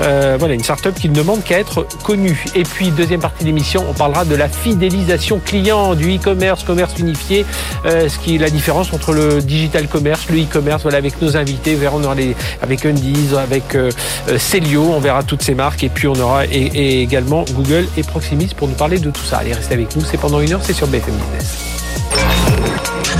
[0.00, 2.44] voilà, une start-up qui ne demande qu'à être connue.
[2.54, 6.98] Et puis, deuxième partie de l'émission, on parlera de la fidélisation client du e-commerce, commerce
[6.98, 7.44] unifié,
[7.84, 10.82] ce qui est la différence entre le digital commerce, le e-commerce.
[10.82, 12.14] Voilà, avec nos invités, on aura
[12.62, 13.76] avec Undies, avec
[14.38, 15.84] Celio, on verra toutes ces marques.
[15.84, 19.38] Et puis, on aura également Google et Proximis pour nous parler de tout ça.
[19.38, 21.58] Allez, restez avec nous, c'est pendant une heure, c'est sur BFM Business.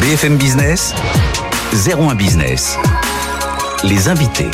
[0.01, 0.95] BFM Business,
[1.73, 2.79] 01 Business.
[3.85, 4.49] Les invités.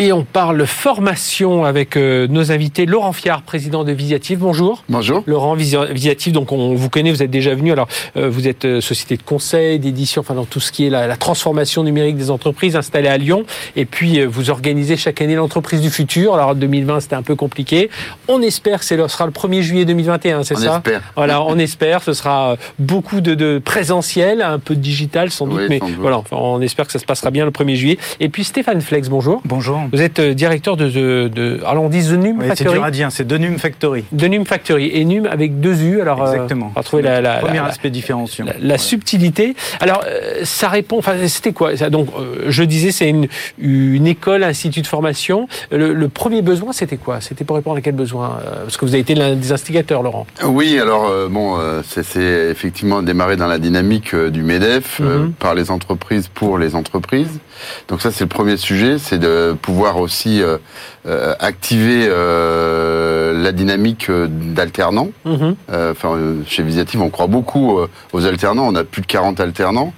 [0.00, 2.86] Et on parle formation avec euh, nos invités.
[2.86, 4.38] Laurent Fiard, président de Visiative.
[4.38, 4.84] Bonjour.
[4.88, 5.24] Bonjour.
[5.26, 7.72] Laurent Visiative, donc on vous connaît, vous êtes déjà venu.
[7.72, 10.90] Alors, euh, vous êtes euh, société de conseil, d'édition, enfin dans tout ce qui est
[10.90, 13.42] la, transformation numérique des entreprises installées à Lyon.
[13.74, 16.32] Et puis, vous organisez chaque année l'entreprise du futur.
[16.32, 17.90] Alors, 2020, c'était un peu compliqué.
[18.28, 21.02] On espère que ce sera le 1er juillet 2021, c'est ça On espère.
[21.16, 22.04] Voilà, on espère.
[22.04, 25.62] Ce sera beaucoup de, présentiel, un peu de digital sans doute.
[25.68, 27.98] mais voilà, on espère que ça se passera bien le 1er juillet.
[28.20, 29.42] Et puis, Stéphane Flex, bonjour.
[29.44, 29.87] Bonjour.
[29.92, 30.88] Vous êtes euh, directeur de,
[31.28, 32.80] de, alors on dit The Num oui, Factory.
[32.92, 34.04] C'est c'est The Num Factory.
[34.16, 36.00] The Num Factory et Num avec deux U.
[36.00, 36.72] Alors euh, exactement.
[36.74, 38.46] on va trouver la, la, premier aspect différenciant.
[38.60, 39.54] La, subtilité.
[39.80, 40.98] Alors euh, ça répond.
[40.98, 41.74] Enfin c'était quoi?
[41.90, 42.08] Donc
[42.46, 45.48] je disais c'est une, une école, institut de formation.
[45.70, 47.20] Le, premier besoin c'était quoi?
[47.20, 50.26] C'était pour répondre à quel besoin Parce que vous avez été l'un des instigateurs, Laurent.
[50.44, 55.32] Oui, alors bon, c'est effectivement démarré dans la dynamique du Medef mhm.
[55.32, 57.40] par les entreprises pour les entreprises.
[57.88, 60.58] Donc ça c'est le premier sujet, c'est de pouvoir aussi euh,
[61.06, 65.10] euh, activer euh, la dynamique d'alternants.
[65.24, 65.56] Mhm.
[65.68, 67.78] Enfin, chez Visiative, on croit beaucoup
[68.12, 68.66] aux alternants.
[68.66, 69.92] On a plus de 40 alternants.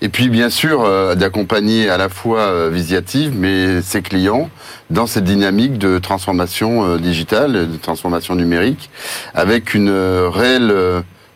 [0.00, 4.48] Et puis, bien sûr, d'accompagner à la fois Visiative, mais ses clients
[4.90, 8.90] dans cette dynamique de transformation digitale, de transformation numérique,
[9.34, 10.72] avec une réelle,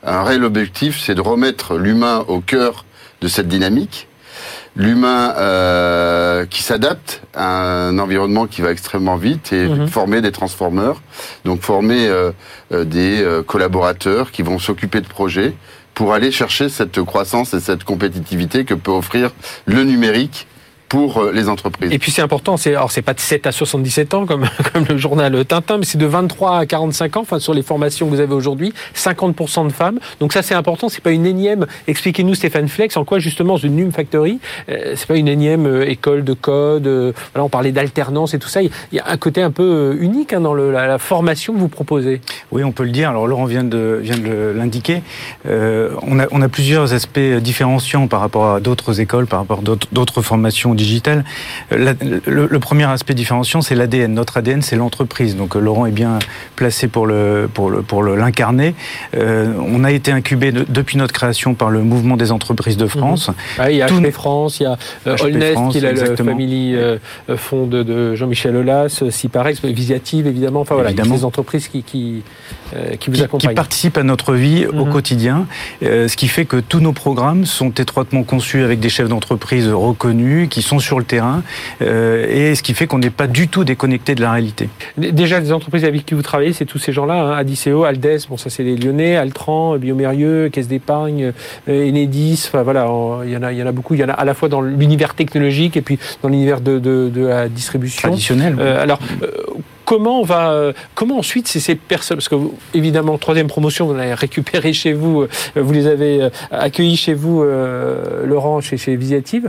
[0.05, 2.85] un réel objectif, c'est de remettre l'humain au cœur
[3.21, 4.09] de cette dynamique
[4.77, 9.89] l'humain euh, qui s'adapte à un environnement qui va extrêmement vite et mhm.
[9.89, 11.03] former des transformeurs,
[11.45, 12.31] donc former euh,
[12.73, 15.55] euh, des collaborateurs qui vont s'occuper de projets
[15.95, 19.33] pour aller chercher cette croissance et cette compétitivité que peut offrir
[19.67, 20.47] le numérique
[20.91, 21.91] pour euh, les entreprises.
[21.93, 24.85] Et puis c'est important, c'est alors c'est pas de 7 à 77 ans comme comme
[24.85, 27.21] le journal Tintin, mais c'est de 23 à 45 ans.
[27.21, 30.01] Enfin sur les formations que vous avez aujourd'hui, 50% de femmes.
[30.19, 31.67] Donc ça c'est important, c'est pas une énième.
[31.87, 35.89] Expliquez-nous Stéphane Flex en quoi justement The Num Factory, euh, c'est pas une énième euh,
[35.89, 36.89] école de code.
[36.89, 38.61] voilà, on parlait d'alternance et tout ça.
[38.61, 41.69] Il y a un côté un peu unique hein, dans le, la, formation que vous
[41.69, 42.21] proposez.
[42.51, 43.11] Oui, on peut le dire.
[43.11, 45.03] Alors Laurent vient de vient de l'indiquer.
[45.47, 49.77] on a on a plusieurs aspects différenciants par rapport à d'autres écoles, par rapport à
[49.93, 51.25] d'autres formations digital.
[51.71, 54.13] le, premier aspect différenciant, c'est l'ADN.
[54.15, 55.37] Notre ADN, c'est l'entreprise.
[55.37, 56.19] Donc euh, Laurent est bien
[56.57, 58.75] placé pour le pour le pour l'incarner.
[59.17, 63.29] Euh, on a été incubé depuis notre création par le mouvement des entreprises de France.
[63.29, 63.35] Mhm.
[63.59, 64.77] Ah, il y a HP France, il y a
[65.07, 66.77] euh, Olnest qui est le family
[67.37, 70.61] fond de, Jean-Michel Aulas, Ciparex, Visiative évidemment.
[70.61, 71.15] Enfin voilà, évidemment.
[71.15, 72.23] des entreprises qui qui,
[72.99, 74.93] qui vous accompagnent, qui participent à notre vie au mhm.
[74.93, 75.47] quotidien.
[75.83, 80.49] ce qui fait que tous nos programmes sont étroitement conçus avec des chefs d'entreprise reconnus
[80.49, 81.43] qui sont sur le terrain,
[81.83, 84.69] euh, et ce qui fait qu'on n'est pas du tout déconnecté de la réalité.
[84.97, 88.37] Déjà, les entreprises avec qui vous travaillez, c'est tous ces gens-là, hein, Adiceo, Aldes, bon
[88.37, 91.33] ça c'est les Lyonnais, Altran, Biomérieux, Caisse d'épargne,
[91.69, 92.87] euh, Enedis, enfin voilà,
[93.25, 93.95] il y en a, il y en a beaucoup.
[93.95, 96.79] Il y en a à la fois dans l'univers technologique et puis dans l'univers de,
[96.79, 98.09] de, la distribution.
[98.09, 98.57] Traditionnelle.
[98.59, 98.99] Euh, alors
[99.91, 102.37] comment on va, comment ensuite c'est ces personnes, parce que
[102.75, 107.43] évidemment troisième promotion, vous l'avez récupéré chez vous, vous les avez accueillis chez vous,
[108.25, 109.49] Laurent, chez, chez Visiative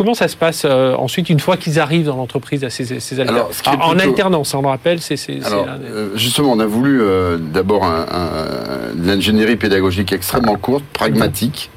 [0.00, 3.20] comment ça se passe euh, ensuite une fois qu'ils arrivent dans l'entreprise à ces, ces
[3.20, 5.16] En alternance, on le rappelle, c'est.
[5.28, 8.06] Euh, justement, on a voulu euh, d'abord un,
[8.96, 11.70] l'ingénierie pédagogique extrêmement courte, pragmatique,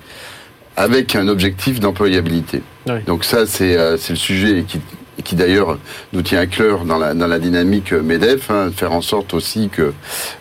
[0.77, 2.61] avec un objectif d'employabilité.
[3.07, 4.79] Donc ça, c'est le sujet qui
[5.17, 5.77] et qui d'ailleurs
[6.11, 9.69] nous tient à cœur dans la, dans la dynamique MEDEF, hein, faire en sorte aussi
[9.69, 9.93] que,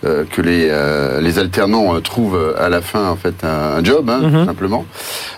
[0.04, 4.20] euh, que les, euh, les alternants trouvent à la fin en fait un, job, hein,
[4.28, 4.46] mhm.
[4.46, 4.86] simplement.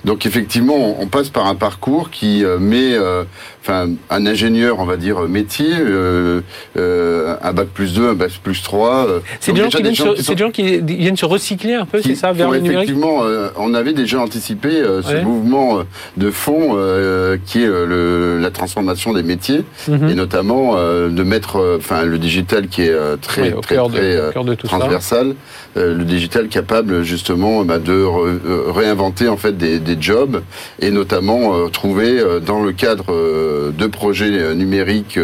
[0.04, 2.94] Donc effectivement, on, passe par un parcours qui euh, met
[3.64, 6.42] enfin un ingénieur, on va dire métier, euh,
[6.76, 9.06] euh, un bac plus 2, un bac plus 3.
[9.08, 12.14] Euh, c'est des, gens qui, viennent, se, gens qui viennent se recycler un peu, c'est
[12.14, 13.22] ça, vers le numérique Effectivement,
[13.56, 15.80] on avait déjà anticipé ce mouvement
[16.16, 16.76] de fond
[17.46, 20.08] qui est le, la transformation des métiers mhm.
[20.08, 25.34] et notamment de mettre, enfin le digital qui est très très, très, transversal,
[25.76, 28.04] le digital capable justement bah, de
[28.70, 30.42] réinventer en fait des, des, jobs
[30.80, 33.06] et notamment trouver dans le cadre
[33.76, 35.18] de projets numériques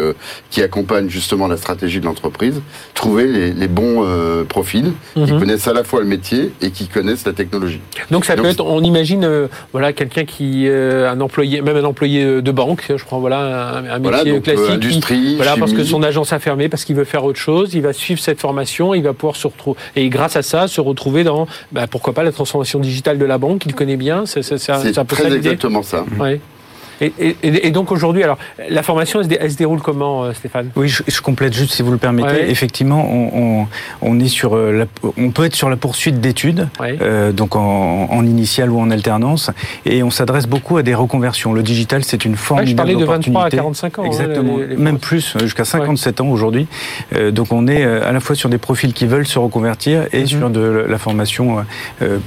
[0.51, 2.63] qui accompagnent justement la stratégie de l'entreprise,
[2.95, 4.07] trouver les, bons
[4.49, 5.39] profils qui mhm.
[5.39, 7.81] connaissent à la fois le métier et qui connaissent la technologie.
[8.11, 12.53] Donc ça peut être, on imagine, voilà, quelqu'un qui, un employé, même un employé de
[12.53, 16.69] banque, je prends voilà un, métier classique, industrie, voilà, parce que son agence a fermé,
[16.69, 19.47] parce qu'il veut faire autre chose, il va suivre cette formation, il va pouvoir se
[19.47, 23.25] retrouver et grâce à ça se retrouver dans, bah, pourquoi pas la transformation digitale de
[23.25, 24.27] la banque qu'il connaît bien.
[24.27, 24.43] C'est
[25.07, 26.05] très exactement ça.
[26.19, 26.41] Ouais.
[27.01, 28.39] Et, donc aujourd'hui, alors
[28.69, 30.71] la formation, elle se, déroule comment, euh, Stéphane?
[30.77, 32.51] Oui, je, complète juste si vous le permettez.
[32.51, 33.67] Effectivement, on,
[34.03, 38.09] on, est sur euh, la, on peut être sur la poursuite d'études, euh, donc en,
[38.11, 39.51] en initiale ou en alternance,
[39.87, 41.53] et on s'adresse beaucoup à des reconversions.
[41.53, 44.03] Le digital, c'est une forme Je parlais de 23 à 45 ans.
[44.03, 46.67] Hein, Exactement, même plus, jusqu'à 57 ans aujourd'hui.
[47.33, 50.27] donc on est à la fois sur des profils qui veulent se reconvertir et mhm.
[50.27, 51.65] sur de la formation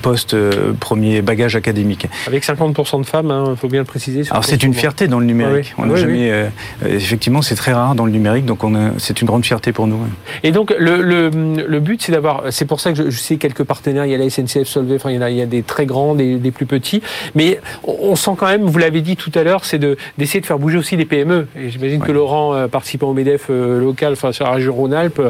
[0.01, 0.35] post
[0.79, 2.07] premier bagage académique.
[2.27, 4.23] Avec 50% de femmes, il hein, faut bien le préciser.
[4.29, 5.73] Alors c'est une fierté dans le numérique.
[5.77, 6.47] On jamais, euh,
[6.85, 8.59] effectivement, c'est très rare dans le numérique, donc
[8.97, 9.99] c'est une grande fierté pour nous.
[10.43, 12.43] Et donc le, le, but, c'est d'avoir.
[12.51, 14.05] C'est pour ça que je, sais quelques partenaires.
[14.05, 14.95] Il y a la SNCF Solvay.
[14.95, 17.01] Enfin, il y, a, il y a des très grands, des, des plus petits.
[17.35, 18.63] Mais on, sent quand même.
[18.63, 21.47] Vous l'avez dit tout à l'heure, c'est de d'essayer de faire bouger aussi les PME.
[21.59, 25.21] Et j'imagine que Laurent, euh, participant au Medef euh, local, enfin sur la région Rhône-Alpes,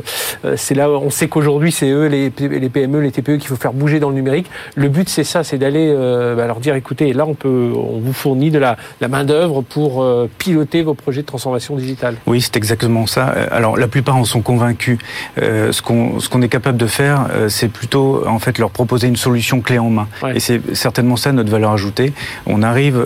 [0.55, 0.89] c'est là.
[0.89, 4.09] On sait qu'aujourd'hui, c'est eux, les, les, PME, les TPE, qu'il faut faire bouger dans
[4.09, 4.47] le numérique.
[4.75, 5.93] Le but, c'est ça, c'est d'aller
[6.35, 9.61] bah, leur dire, écoutez, là, on peut, on vous fournit de la, la main d'œuvre
[9.61, 12.15] pour euh, piloter vos projets de transformation digitale.
[12.25, 13.33] Oui, c'est exactement ça.
[13.35, 14.97] Euh, alors la plupart en sont convaincus.
[15.41, 19.61] Euh, ce qu'on est capable de faire, c'est plutôt en fait leur proposer une solution
[19.61, 20.07] clé en main.
[20.33, 22.13] Et c'est certainement ça notre valeur ajoutée.
[22.45, 22.97] On arrive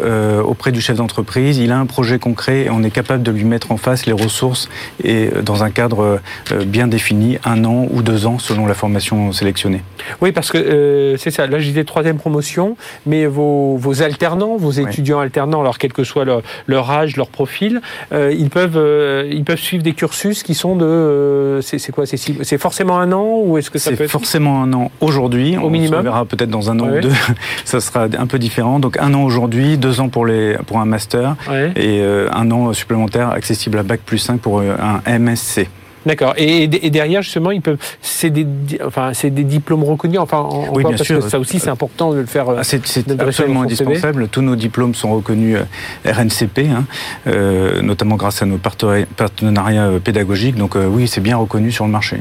[0.45, 3.43] auprès du chef d'entreprise, il a un projet concret, et on est capable de lui
[3.43, 4.69] mettre en face les ressources
[5.03, 6.19] et dans un cadre
[6.65, 9.81] bien défini, un an ou deux ans selon la formation sélectionnée.
[10.21, 11.47] Oui, parce que c'est ça.
[11.47, 16.03] Là, je disais troisième promotion, mais vos, vos alternants, vos étudiants alternants, alors quel que
[16.07, 17.81] soit leur, leur âge, leur profil,
[18.11, 22.05] euh, ils peuvent euh, ils peuvent suivre des cursus qui sont de euh, c'est quoi
[22.05, 25.57] c'est forcément un an ou est-ce que ça peut être forcément un an aujourd'hui.
[25.57, 25.99] Au minimum.
[25.99, 27.11] on verra peut-être dans un an ou deux.
[27.65, 28.79] Ça sera un peu différent.
[28.79, 31.35] Donc un an aujourd'hui deux ans pour les pour un master
[31.75, 35.67] et un an supplémentaire accessible à bac plus 5 pour un MSc
[36.07, 36.33] D'accord.
[36.37, 37.77] Et, derrière, justement, ils peuvent.
[38.01, 38.47] C'est des,
[38.85, 40.19] enfin, c'est des diplômes reconnus.
[40.19, 41.19] Enfin, oui, bien parce sûr.
[41.19, 42.49] Que ça aussi, c'est important de le faire.
[42.49, 42.81] Ah, c'est,
[43.19, 44.29] absolument indispensable.
[44.29, 46.85] Tous nos diplômes sont reconnus euh, RNCP, hein,
[47.27, 50.55] euh, notamment grâce à nos partenariats euh, pédagogiques.
[50.55, 52.17] Donc, oui, c'est bien reconnu sur le marché.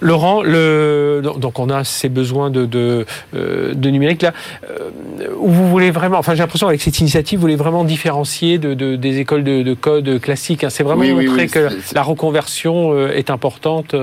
[0.00, 4.32] Laurent, le, donc on a ces besoins de, de, euh, numérique là,
[4.68, 4.90] euh,
[5.38, 8.74] où vous voulez vraiment, enfin j'ai l'impression avec cette initiative, vous voulez vraiment différencier de,
[8.74, 10.64] des écoles de, code classiques.
[10.64, 10.70] Hein.
[10.70, 13.94] C'est vraiment montrer que la reconversion euh, est importante.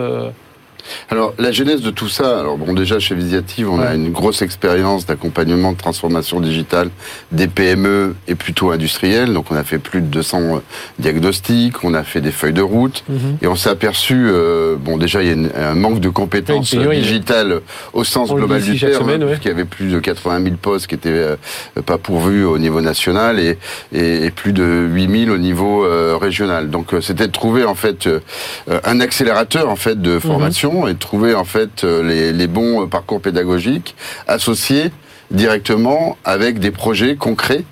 [1.09, 4.41] Alors, la genèse de tout ça, alors bon, déjà chez Visiative, on a une grosse
[4.41, 6.89] expérience d'accompagnement de transformation digitale
[7.31, 9.33] des PME et plutôt industrielles.
[9.33, 10.59] Donc, on a fait plus de 200 euh,
[10.99, 13.37] diagnostics, on a fait des feuilles de route, mhm.
[13.41, 17.61] et on s'est aperçu, euh, bon, déjà, il y a un manque de compétences digitales
[17.93, 20.95] au sens global du terme, semaine, puisqu'il y avait plus de 80 000 postes qui
[20.95, 21.35] étaient euh,
[21.85, 23.57] pas pourvus au niveau national et,
[23.93, 25.85] et, plus de 8 000 au niveau
[26.17, 26.69] régional.
[26.69, 28.09] Donc, c'était de trouver, en fait,
[28.67, 30.21] un accélérateur, en fait, de mhm.
[30.87, 33.95] Et trouver en fait euh, les, les bons parcours pédagogiques
[34.27, 34.91] associés
[35.31, 37.63] directement avec des projets concrets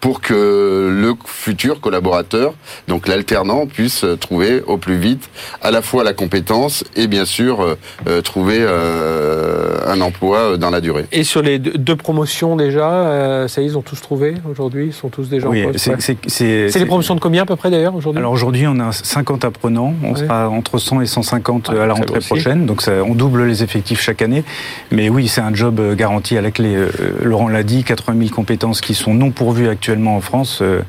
[0.00, 2.54] pour que le futur collaborateur,
[2.88, 5.30] donc l'alternant, puisse trouver au plus vite
[5.62, 10.70] à la fois la compétence et bien sûr euh, euh, trouver euh, un emploi dans
[10.70, 11.06] la durée.
[11.12, 14.86] Et sur les deux promotions déjà, ça y est, ils ont tous trouvé aujourd'hui?
[14.86, 15.90] Ils sont tous déjà oui, en poste?
[16.28, 18.18] C'est les promotions de combien à peu près d'ailleurs aujourd'hui?
[18.18, 21.94] Alors aujourd'hui, on a 50 apprenants, on sera entre 100 et 150 ah, à la
[21.94, 24.44] rentrée prochaine, donc ça, on double les effectifs chaque année.
[24.90, 26.76] Mais oui, c'est un job garanti à la clé.
[27.22, 30.82] Laurent l'a dit, 80 000 compétences qui sont non pourvues actuellement actuellement en France euh,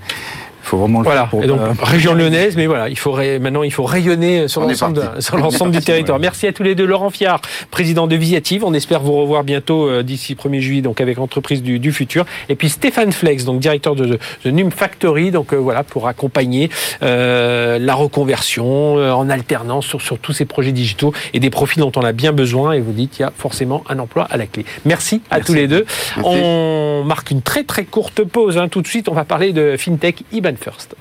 [0.67, 1.29] faut vraiment le voilà.
[1.41, 5.37] et donc, région lyonnaise, mais voilà, il faut maintenant il faut rayonner sur l'ensemble sur
[5.37, 6.19] l'ensemble du territoire.
[6.19, 6.85] Merci à tous les deux.
[6.85, 8.63] Laurent Fiard, président de Visiative.
[8.63, 12.25] On espère vous revoir bientôt euh, d'ici 1er juillet, donc avec l'entreprise du, du, futur.
[12.49, 16.69] Et puis Stéphane Flex, donc directeur de, de Num Factory, donc euh, voilà pour accompagner
[17.03, 21.79] euh, la reconversion euh, en alternance sur, sur tous ces projets digitaux et des profils
[21.79, 22.73] dont on a bien besoin.
[22.73, 24.65] Et vous dites, il y a forcément un emploi à la clé.
[24.85, 25.85] Merci à tous les deux.
[26.23, 28.57] On marque une très très courte pause.
[28.57, 28.67] Hein.
[28.67, 30.95] Tout de suite, on va parler de fintech Iban First.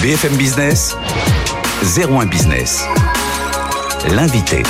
[0.00, 0.96] BFM Business,
[1.82, 2.84] 01 Business.
[4.08, 4.62] L'invité.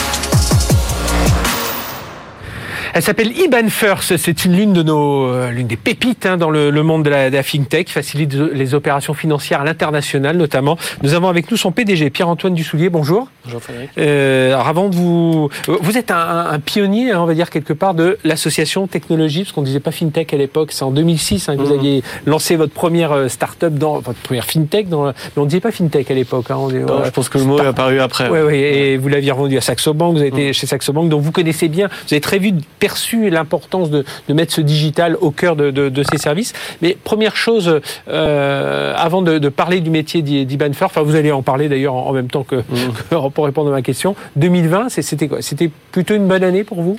[2.95, 4.19] Elle s'appelle IBAN First.
[4.19, 7.31] C'est une l'une de nos, euh, l'une des pépites hein, dans le, monde de la,
[7.31, 10.77] de la, fintech, facilite les opérations financières à l'international notamment.
[11.03, 12.91] Nous avons avec nous son PDG Pierre-Antoine Dussoulier.
[12.91, 13.29] Bonjour.
[13.45, 13.91] Bonjour Frédéric.
[13.97, 15.49] Euh, alors avant de vous,
[15.81, 19.53] vous êtes un, un pionnier, hein, on va dire quelque part de l'association technologie, parce
[19.53, 20.73] qu'on disait pas fintech à l'époque.
[20.73, 21.79] C'est en 2006 hein, que vous mmh.
[21.79, 24.91] aviez lancé votre première euh, start-up dans votre première fintech.
[24.91, 26.51] Dans, mais on disait pas fintech à l'époque.
[26.51, 28.29] Hein, je pense que le mot est apparu après.
[28.29, 28.57] Oui, oui.
[28.57, 30.13] Et vous l'aviez revendu à Saxo Bank.
[30.13, 30.53] Vous avez été mmh.
[30.53, 31.89] chez Saxo Bank, donc vous connaissez bien.
[31.89, 35.89] Vous avez très vite perçu l'importance de, de, mettre ce digital au cœur de, de,
[35.89, 36.53] de ces services.
[36.81, 41.69] Mais première chose, euh, avant de, parler du métier d'Ibanfer, enfin vous allez en parler
[41.69, 43.31] d'ailleurs en, même temps que, mmh.
[43.35, 44.17] pour répondre à ma question.
[44.35, 45.43] 2020, c'était quoi?
[45.43, 46.99] C'était plutôt une bonne année pour vous?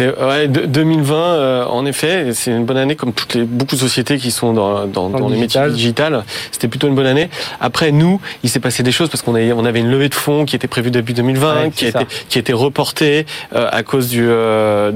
[0.00, 4.18] Ouais, 2020, euh, en effet, c'est une bonne année comme toutes les beaucoup de sociétés
[4.18, 6.24] qui sont dans, dans, dans, les métiers digital.
[6.52, 7.28] C'était plutôt une bonne année.
[7.60, 10.44] Après, nous, il s'est passé des choses parce qu'on on avait une levée de fonds
[10.44, 14.08] qui était prévue début 2020, qui, a été, qui a été reportée euh, à cause
[14.08, 14.28] du,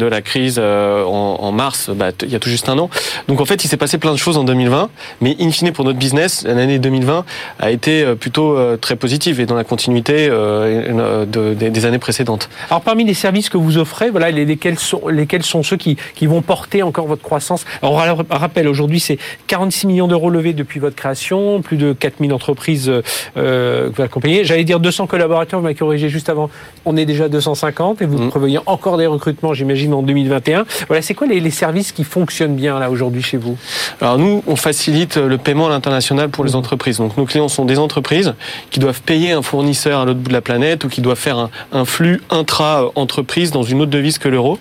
[0.03, 2.91] de la crise en, en, mars, bah, il y a tout juste un an.
[3.29, 4.91] Donc en fait, il s'est passé plein de choses en 2020,
[5.21, 7.25] mais in fine pour notre business, l'année 2020
[7.59, 12.49] a été plutôt très positive et dans la continuité de, des années précédentes.
[12.71, 16.27] Alors parmi les services que vous offrez, voilà, lesquels sont, lesquels sont ceux qui, qui
[16.27, 17.65] vont porter encore votre croissance?
[17.83, 17.93] Alors,
[18.31, 22.91] On rappelle, aujourd'hui, c'est 46 millions d'euros levés depuis votre création, plus de 4000 entreprises
[23.37, 24.45] euh, que vous accompagnez.
[24.45, 26.51] J'allais dire 200 collaborateurs, vous m'avez corrigé juste avant.
[26.85, 28.31] On est déjà 250 et vous mmh.
[28.31, 30.65] prévoyez encore des recrutements, j'imagine, en 2021.
[30.89, 33.57] Voilà, c'est quoi les, les, services qui fonctionnent bien là aujourd'hui chez vous?
[34.01, 36.99] Alors nous, on facilite le paiement à l'international pour les entreprises.
[36.99, 38.35] Donc nos clients sont des entreprises
[38.71, 41.39] qui doivent payer un fournisseur à l'autre bout de la planète ou qui doivent faire
[41.39, 44.59] un, un flux intra-entreprise dans une autre devise que l'euro.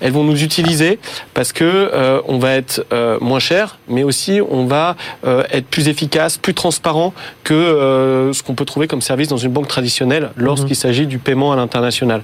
[0.00, 0.98] Elles vont nous utiliser
[1.34, 4.96] parce que euh, on va être euh, moins cher, mais aussi on va
[5.26, 7.12] euh, être plus efficace, plus transparent
[7.44, 10.74] que ce qu'on peut trouver comme service dans une banque traditionnelle lorsqu'il mhm.
[10.74, 12.22] s'agit du paiement à l'international.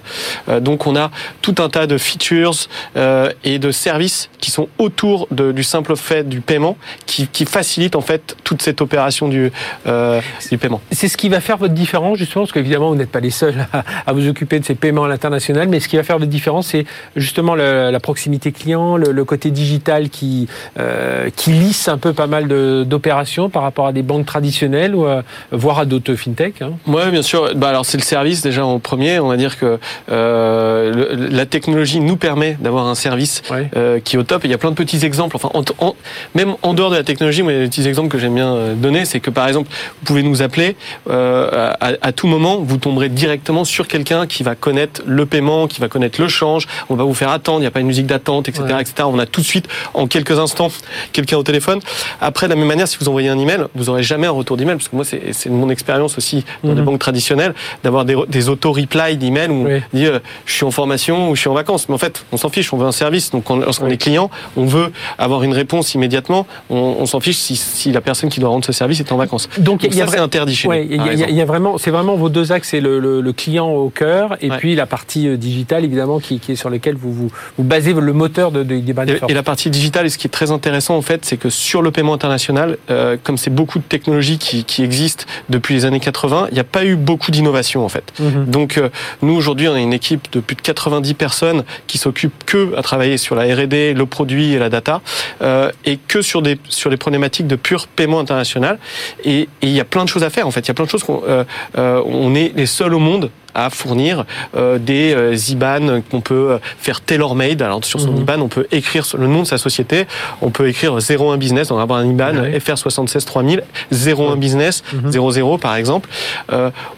[0.60, 1.10] donc on a
[1.42, 2.47] tout un tas de features
[2.96, 6.76] et de services qui sont autour de, du simple fait du paiement,
[7.06, 9.52] qui, qui facilitent en fait toute cette opération du,
[9.84, 10.80] du paiement.
[10.92, 13.66] C'est ce qui va faire votre différence justement, parce qu'évidemment vous n'êtes pas les seuls
[13.72, 16.30] à, à, vous occuper de ces paiements à l'international, mais ce qui va faire votre
[16.30, 16.84] différence, c'est
[17.16, 22.12] justement le, la proximité client, le, le côté digital qui, euh, qui lisse un peu
[22.12, 22.48] pas mal
[22.86, 26.62] d'opérations par rapport à des banques traditionnelles ou à, voire à d'autres fintech.
[26.62, 26.72] Hein.
[26.86, 27.54] Oui, bien sûr.
[27.54, 29.20] Bah, alors c'est le service déjà en premier.
[29.20, 29.78] On va dire que
[30.10, 33.42] euh, la technologie nous permet d'avoir un service
[33.76, 34.42] euh, qui est au top.
[34.44, 35.36] il y a plein de petits exemples.
[35.36, 35.94] Enfin, en,
[36.34, 38.34] même en dehors de la technologie, moi, il y a des petits exemples que j'aime
[38.34, 40.76] bien euh, donner, c'est que par exemple, vous pouvez nous appeler
[41.10, 45.66] euh, à, à, tout moment, vous tomberez directement sur quelqu'un qui va connaître le paiement,
[45.66, 46.66] qui va connaître le change.
[46.88, 47.58] On va vous faire attendre.
[47.58, 49.08] Il n'y a pas une musique d'attente, etc., etc.
[49.10, 50.68] On a tout de suite, en quelques instants,
[51.12, 51.80] quelqu'un au téléphone.
[52.20, 54.56] Après, de la même manière, si vous envoyez un email, vous aurez jamais un retour
[54.56, 56.84] d'email, parce que moi, c'est mon expérience aussi dans les mhm.
[56.84, 61.30] banques traditionnelles, d'avoir des, des auto-replies d'email où on dit euh, je suis en formation
[61.30, 61.88] ou je suis en vacances.
[61.88, 63.30] Mais en fait, on s'en fiche, on veut un service.
[63.30, 66.46] Donc, lorsqu'on est client, on veut avoir une réponse immédiatement.
[66.70, 69.48] On, s'en fiche si, si, la personne qui doit rendre ce service est en vacances.
[69.58, 70.74] Donc, Donc ça, c'est interdit chez nous.
[70.74, 74.36] Il y, a vraiment, c'est vraiment vos deux axes, c'est le, le, client au cœur
[74.40, 77.64] et puis la partie euh, digitale, évidemment, qui, qui est sur laquelle vous, vous, vous
[77.64, 80.30] basez le moteur de, de, des et, et, la partie digitale, et ce qui est
[80.30, 83.84] très intéressant en fait, c'est que sur le paiement international, euh, comme c'est beaucoup de
[83.84, 87.84] technologies qui, qui, existent depuis les années 80, il n'y a pas eu beaucoup d'innovation
[87.84, 88.12] en fait.
[88.18, 88.46] Mhm.
[88.46, 88.88] Donc euh,
[89.22, 92.82] nous aujourd'hui, on a une équipe de plus de 90 personnes qui s'occupent que à
[92.82, 95.02] travailler sur la R&D, le produit et la data,
[95.42, 98.78] euh, et que sur des sur les problématiques de pur paiement international.
[99.24, 100.60] Et, il y a plein de choses à faire en fait.
[100.60, 101.44] Il y a plein de choses qu'on euh,
[101.76, 103.30] euh, on est les seuls au monde
[103.64, 104.24] à fournir
[104.56, 107.60] euh, des euh, IBAN qu'on peut euh, faire tailor-made.
[107.62, 108.20] Alors sur son mhm.
[108.20, 110.06] IBAN, on peut écrire le nom de sa société,
[110.42, 113.62] on peut écrire 01 business, on va avoir un IBAN FR 76 3000,
[113.92, 115.58] 01 business, 00 mhm.
[115.58, 116.08] par exemple.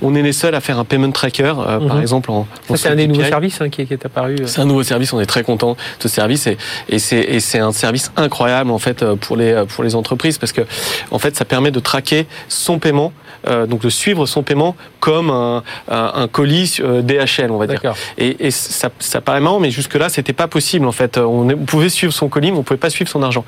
[0.02, 2.02] on est les seuls à faire un payment tracker, par mhm.
[2.02, 2.30] exemple.
[2.30, 4.36] En, Ça c'est un des nouveaux services hein, qui, est, apparu.
[4.46, 6.56] C'est un nouveau service, on est très content de ce service et,
[6.88, 10.62] et c'est un service incroyable en fait pour les pour les entreprises parce que
[11.10, 13.12] en fait ça permet de traquer son paiement,
[13.46, 17.80] donc de suivre son paiement comme un, un, un colis euh, DHL, on va dire.
[18.18, 21.18] Et, et ça, ça, paraît marrant, mais jusque-là, c'était pas possible en fait.
[21.18, 23.44] On, pouvait suivre son colis, mais on pouvait pas suivre son argent.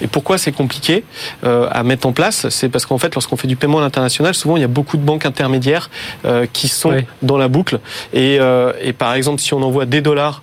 [0.00, 1.04] Et pourquoi c'est compliqué
[1.44, 2.48] euh, à mettre en place?
[2.48, 4.96] C'est parce qu'en fait, lorsqu'on fait du paiement à l'international, souvent il y a beaucoup
[4.96, 5.90] de banques intermédiaires
[6.24, 7.78] euh, qui sont dans la boucle.
[8.12, 10.42] Et, euh, et par exemple, si on envoie des dollars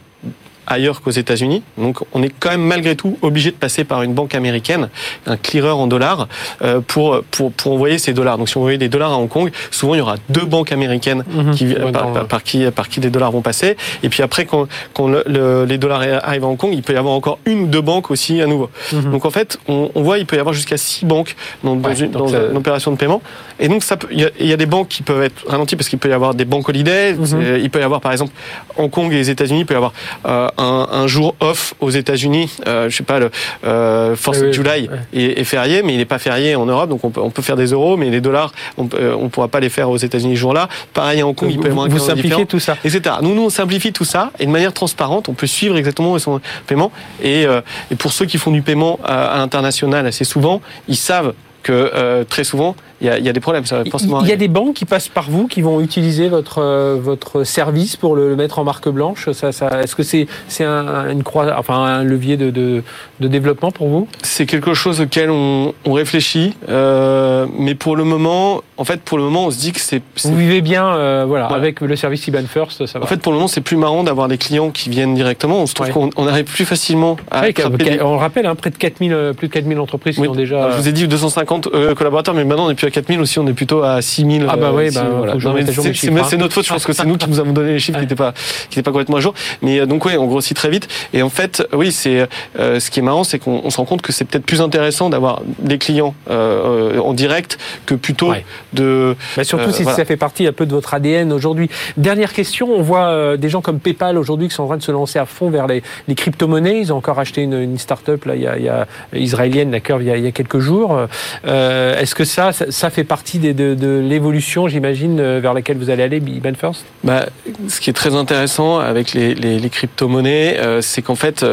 [0.69, 1.63] ailleurs qu'aux États-Unis.
[1.77, 4.89] Donc on est quand même malgré tout obligé de passer par une banque américaine,
[5.25, 6.27] un clearer en dollars,
[6.61, 8.37] euh, pour, pour, pour envoyer ces dollars.
[8.37, 10.71] Donc si on envoie des dollars à Hong Kong, souvent il y aura deux banques
[10.71, 11.51] américaines mhm.
[11.51, 13.75] qui, par, par, qui, par qui des dollars vont passer.
[14.03, 16.97] Et puis après, quand, quand le, les dollars arrivent à Hong Kong, il peut y
[16.97, 18.69] avoir encore une ou deux banques aussi à nouveau.
[18.93, 19.11] Mhm.
[19.11, 21.93] Donc en fait, on, on, voit il peut y avoir jusqu'à six banques dans, dans,
[21.93, 23.21] une, dans une, opération de paiement.
[23.59, 25.99] Et donc ça il y, y, a des banques qui peuvent être ralenties parce qu'il
[25.99, 27.13] peut y avoir des banques holiday.
[27.13, 27.59] Mhm.
[27.61, 28.31] Il peut y avoir par exemple
[28.77, 29.93] Hong Kong et les États-Unis, il peut y avoir
[30.25, 33.31] euh, un, un jour off aux États-Unis, euh, je sais pas, le
[33.65, 37.03] euh, Force Oui, July est, est férié, mais il n'est pas férié en Europe, donc
[37.03, 39.59] on peut, on peut faire des euros, mais les dollars, on ne on pourra pas
[39.59, 40.67] les faire aux États-Unis ce jour-là.
[40.93, 42.77] Pareil à Hong Kong, il Vous, peut un vous calendrier simplifiez tout ça.
[42.83, 43.15] etc.
[43.21, 46.15] Nous, nous, on simplifie tout ça et de manière transparente, on peut suivre exactement où
[46.17, 46.91] est son paiement.
[47.23, 47.61] Et, euh,
[47.91, 51.71] et pour ceux qui font du paiement à, à l'international assez souvent, ils savent que
[51.73, 53.65] euh, très souvent, il y a, il y a des problèmes.
[53.65, 54.37] Ça va forcément Il y a arriver.
[54.37, 58.35] des banques qui passent par vous, qui vont utiliser votre euh, votre service pour le
[58.35, 59.29] mettre en marque blanche.
[59.31, 62.83] Ça, ça, Est-ce que c'est c'est un, une croix, enfin un levier de, de,
[63.19, 64.07] de développement pour vous?
[64.23, 69.17] C'est quelque chose auquel on, on réfléchit, euh, mais pour le moment, en fait, pour
[69.17, 70.01] le moment, on se dit que c'est.
[70.23, 71.61] Vous vivez bien, euh, voilà, Voilà.
[71.61, 73.05] avec le service IBAN First, ça va.
[73.05, 75.61] En fait, pour le moment, c'est plus marrant d'avoir des clients qui viennent directement.
[75.61, 75.93] On se trouve Ouais.
[75.93, 79.33] qu'on on arrive plus facilement à des- on le rappelle, hein, près de 4000, euh,
[79.33, 80.63] plus de 4000 entreprises qui ont déjà.
[80.63, 83.19] Alors, je vous ai dit 250 euh, collaborateurs, mais maintenant on n'est plus à 4000
[83.19, 84.45] aussi, on est plutôt à 6000.
[84.49, 85.33] Ah bah euh, oui, bah, voilà.
[85.73, 86.23] c'est hein.
[86.29, 88.03] c'est notre faute, je pense que c'est nous qui nous avons donné les chiffres qui
[88.05, 88.33] n'étaient pas,
[88.69, 89.33] qui n'étaient pas complètement à jour.
[89.61, 90.87] Mais euh, donc oui, on grossit très vite.
[91.13, 93.85] Et en fait, oui, c'est euh, ce qui est marrant, c'est qu'on on se rend
[93.85, 98.29] compte que c'est peut-être plus intéressant d'avoir des clients euh, euh, en direct que plutôt
[98.29, 98.45] Ouais.
[98.73, 99.15] De.
[99.37, 99.97] Bah, surtout Euh, si voilà.
[99.97, 101.69] ça fait partie un peu de votre ADN aujourd'hui.
[101.97, 104.83] Dernière question, on voit euh, des gens comme PayPal aujourd'hui qui sont en train de
[104.83, 106.79] se lancer à fond vers les, les crypto-monnaies.
[106.79, 109.71] Ils ont encore acheté une, une start-up là, il y a, il y a, israélienne,
[109.71, 110.97] la Curve, il y a, il y a quelques jours.
[111.45, 115.77] Euh, Est-ce que ça, ça, ça fait partie des- de, de l'évolution, j'imagine, vers laquelle
[115.77, 116.85] vous allez aller, Iban First?
[117.03, 117.25] Bah,
[117.67, 121.45] ce qui est très intéressant avec les, les, les crypto-monnaies, euh, c'est qu'en fait,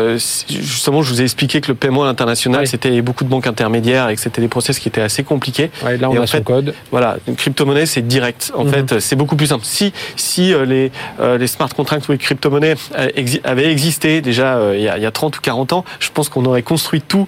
[0.48, 2.66] justement, je vous ai expliqué que le paiement à l'international, Oui.
[2.66, 5.70] c'était beaucoup de banques intermédiaires et que c'était des process qui étaient assez compliqués.
[5.84, 6.74] ouais, Là, on Et a en son fait, code.
[6.90, 8.52] Voilà, une crypto-monnaie, c'est direct.
[8.54, 8.70] En Mhm.
[8.72, 9.64] fait, c'est beaucoup plus simple.
[9.64, 13.08] Si, si euh, les, euh, les smart contracts ou les crypto-monnaies euh,
[13.44, 16.28] avaient existé déjà il, y a, il y a 30 ou 40 ans, je pense
[16.28, 17.26] qu'on aurait construit tout,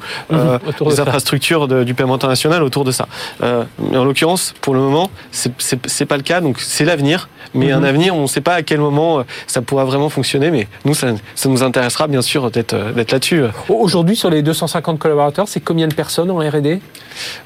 [0.66, 3.06] autour de les infrastructures de- du paiement international autour de ça.
[3.40, 6.40] Mais en l'occurrence, pour le moment, c'est- pas le cas.
[6.40, 7.28] Donc, c'est l'avenir.
[7.54, 7.73] Mais Mhm.
[7.73, 10.50] un avenir, on ne sait pas à quel moment ça pourra vraiment fonctionner.
[10.50, 13.42] Mais nous, ça, ça nous intéressera bien sûr d'être d'être là-dessus.
[13.68, 16.80] Aujourd'hui, sur les 250 collaborateurs, c'est combien de personnes en R&D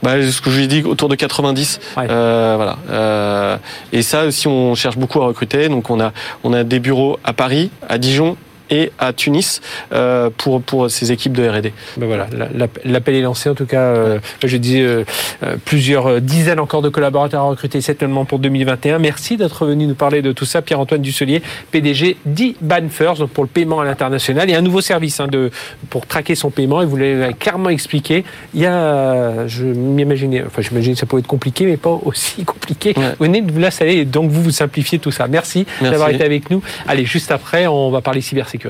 [0.02, 1.78] Bah, ce que je lui ai dit, autour de 90.
[1.96, 2.06] Ouais.
[2.10, 2.21] Euh,
[2.56, 2.78] voilà.
[2.90, 3.56] Euh,
[3.92, 5.68] et ça aussi, on cherche beaucoup à recruter.
[5.68, 8.36] Donc, on a des bureaux à Paris, à Dijon
[8.70, 9.60] et à Tunis
[9.92, 11.72] euh, pour, pour ces équipes de R&D.
[11.96, 13.48] Ben voilà, la- la- l'appel est lancé.
[13.48, 15.04] En tout cas, euh, je disais euh,
[15.42, 18.98] euh, plusieurs euh, dizaines encore de collaborateurs à recruter certainement pour 2021.
[18.98, 23.44] Merci d'être venu nous parler de tout ça, Pierre-Antoine Dusselier, PDG d'Iban First, donc pour
[23.44, 25.50] le paiement à l'international et un nouveau service hein, de
[25.90, 26.82] pour traquer son paiement.
[26.82, 28.24] Et vous l'avez clairement expliqué.
[28.54, 32.44] Il y a, je m'imaginais, enfin j'imagine que ça pouvait être compliqué, mais pas aussi
[32.46, 32.94] compliqué.
[32.96, 33.10] Ouais.
[33.18, 35.26] Vous venez de vous la saler et donc vous vous simplifiez tout ça.
[35.28, 35.90] Merci, Merci.
[35.92, 36.62] d'avoir été avec nous.
[36.86, 38.61] Allez, juste après, on va parler cybersécurité.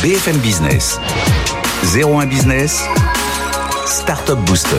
[0.00, 1.00] BFM Business.
[1.82, 2.84] 01 Business.
[3.84, 4.76] Startup Booster.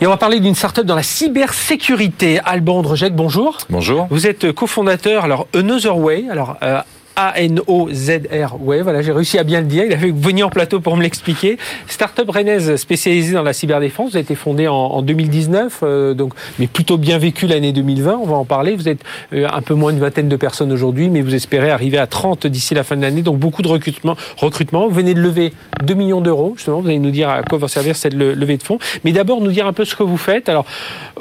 [0.00, 2.40] Et on va parler d'une start-up dans la cybersécurité.
[2.44, 3.58] Alban Andrejek, bonjour.
[3.68, 4.08] Bonjour.
[4.10, 6.80] Vous êtes cofondateur, alors Another Way, alors euh,
[7.16, 10.96] A-N-O-Z-R Way, voilà, j'ai réussi à bien le dire, il avait venu en plateau pour
[10.96, 11.58] me l'expliquer.
[11.86, 16.32] Start-up rennaise spécialisée dans la cyberdéfense, vous avez été fondée en, en 2019, euh, donc,
[16.58, 18.76] mais plutôt bien vécu l'année 2020, on va en parler.
[18.76, 19.00] Vous êtes
[19.32, 22.46] euh, un peu moins d'une vingtaine de personnes aujourd'hui, mais vous espérez arriver à 30
[22.46, 24.16] d'ici la fin de l'année, donc beaucoup de recrutement.
[24.36, 24.88] recrutement.
[24.88, 25.52] Vous venez de lever
[25.84, 28.56] 2 millions d'euros, justement, vous allez nous dire à quoi va servir cette le- levée
[28.56, 28.78] de fonds.
[29.04, 30.48] Mais d'abord, nous dire un peu ce que vous faites.
[30.48, 30.64] Alors,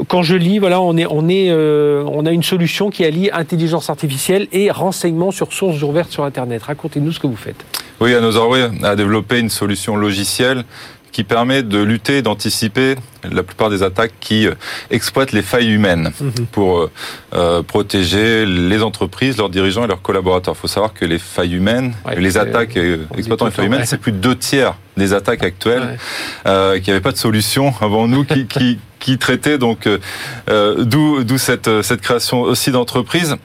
[0.08, 3.30] quand je lis, voilà, on est, on est, euh, on a une solution qui allie
[3.32, 6.63] intelligence artificielle et renseignements sur sources ouvertes sur Internet.
[6.63, 7.63] Racontez-nous ce que vous faites.
[8.00, 10.63] Oui, Anotherway a développé une solution logicielle
[11.12, 12.96] qui permet de lutter et d'anticiper
[13.30, 14.54] la plupart des attaques qui euh,
[14.92, 16.12] exploitent les failles humaines
[16.52, 16.92] pour euh,
[17.34, 20.54] euh, protéger les entreprises, leurs dirigeants et leurs collaborateurs.
[20.56, 22.78] Il faut savoir que les failles humaines, Ouais, les attaques
[23.18, 23.86] exploitant les le failles humaines, ouais.
[23.88, 25.98] c'est plus de deux tiers des attaques actuelles Ouais.
[26.46, 31.24] euh, qui n'avaient pas de solution avant nous, qui, qui, qui traitaient donc euh, d'où
[31.24, 33.36] d'où cette cette création aussi d'entreprises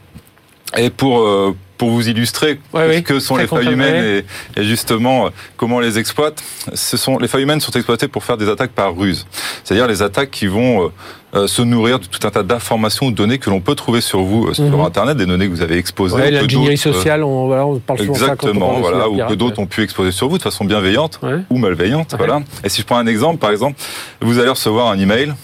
[0.77, 1.27] et pour
[1.76, 3.02] pour vous illustrer Ouais, oui.
[3.02, 4.22] que sont les failles humaines
[4.56, 6.42] et, et justement euh, comment on les exploite.
[6.72, 9.26] Ce sont les failles humaines sont exploitées pour faire des attaques par ruse,
[9.64, 10.88] c'est-à-dire les attaques qui vont euh,
[11.34, 14.00] euh, se nourrir de tout un tas d'informations ou de données que l'on peut trouver
[14.00, 14.80] sur vous euh, sur Mhm.
[14.80, 16.14] Internet, des données que vous avez exposées.
[16.14, 18.76] Ouais, l'ingénierie euh, sociale, on, voilà, on parle souvent de ça quand on Exactement, parle
[18.76, 21.18] de voilà, ou que d'autres ont pu exposer sur vous de façon bienveillante
[21.50, 22.42] ou malveillante, voilà.
[22.62, 23.78] Et si je prends un exemple, par exemple,
[24.20, 25.34] vous allez recevoir un email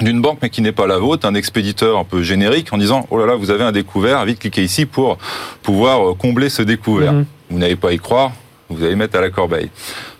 [0.00, 3.06] d'une banque mais qui n'est pas la vôtre, un expéditeur un peu générique en disant
[3.10, 5.18] oh là là vous avez un découvert, vite cliquez ici pour
[5.62, 7.12] pouvoir euh, combler ce découvert.
[7.12, 7.26] Mhm.
[7.50, 8.32] Vous n'allez pas y croire,
[8.68, 9.70] vous allez mettre à la corbeille.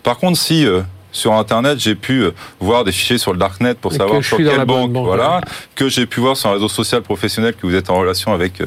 [0.02, 0.80] Par contre si euh,
[1.12, 4.24] sur Internet, j'ai pu euh, voir des fichiers sur le darknet pour Et savoir que
[4.24, 5.40] sur quelle banque, banque, voilà,
[5.74, 8.60] que j'ai pu voir sur un réseau social professionnel que vous êtes en relation avec
[8.60, 8.66] euh,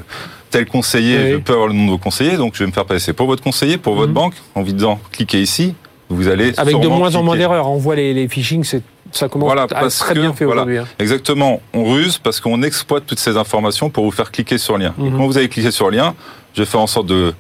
[0.50, 1.32] tel conseiller, Oui.
[1.32, 3.28] je peux avoir le nom de vos conseillers, donc je vais me faire passer pour
[3.28, 4.14] votre conseiller, pour votre Mhm.
[4.14, 5.74] banque, en vous disant cliquez ici,
[6.10, 7.70] vous allez Avec de moins en moins d'erreurs.
[7.70, 10.46] On voit les, les phishing, c'est ça commence Voilà, à être très que, bien fait
[10.46, 10.62] voilà.
[10.64, 10.80] aujourd'hui.
[10.80, 10.88] hein.
[11.00, 11.62] Exactement.
[11.74, 14.94] On ruse parce qu'on exploite toutes ces informations pour vous faire cliquer sur le lien.
[14.98, 15.18] Mhm.
[15.18, 16.14] quand vous avez cliqué sur le lien,
[16.56, 17.34] je vais faire en sorte de,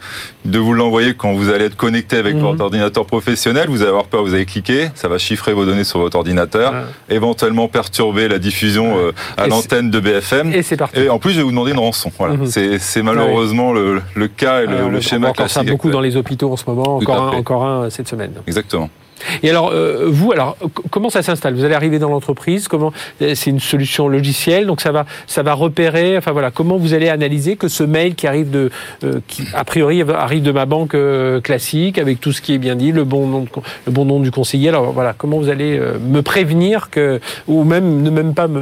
[0.45, 2.41] de vous l'envoyer quand vous allez être connecté avec Mhm.
[2.41, 3.67] votre ordinateur professionnel.
[3.69, 6.71] Vous allez avoir peur, vous allez cliquer, ça va chiffrer vos données sur votre ordinateur,
[6.73, 7.15] Ouais.
[7.15, 10.51] éventuellement perturber la diffusion euh, à l'antenne de BFM.
[10.51, 10.99] Et c'est parti.
[10.99, 12.11] Et en plus, je vais vous demander une rançon.
[12.17, 12.35] Voilà.
[12.37, 12.47] Mhm.
[12.79, 15.91] C'est, malheureusement le, le cas et le, Alors, le on schéma voit encore ça beaucoup
[15.91, 18.31] dans les hôpitaux en ce moment, encore un, encore un euh, cette semaine.
[18.47, 18.89] Exactement.
[19.41, 20.57] Et alors, euh, vous, alors,
[20.89, 21.55] comment ça s'installe?
[21.55, 25.43] Vous allez arriver dans l'entreprise, comment euh, C'est une solution logicielle, donc ça va, ça
[25.43, 26.17] va repérer.
[26.17, 28.69] Enfin voilà, comment vous allez analyser que ce mail qui arrive de,
[29.03, 30.95] euh, qui a priori arrive de ma banque
[31.43, 33.45] classique avec tout ce qui est bien dit, le bon nom,
[33.85, 34.69] le bon nom du conseiller.
[34.69, 38.61] Alors voilà, comment vous allez me prévenir que, ou même ne même pas, me,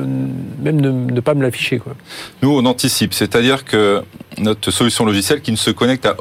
[0.61, 1.93] même ne, ne pas me l'afficher quoi?
[2.41, 4.01] Nous, on anticipe, c'est-à-dire que
[4.37, 6.15] notre solution logicielle qui ne se connecte à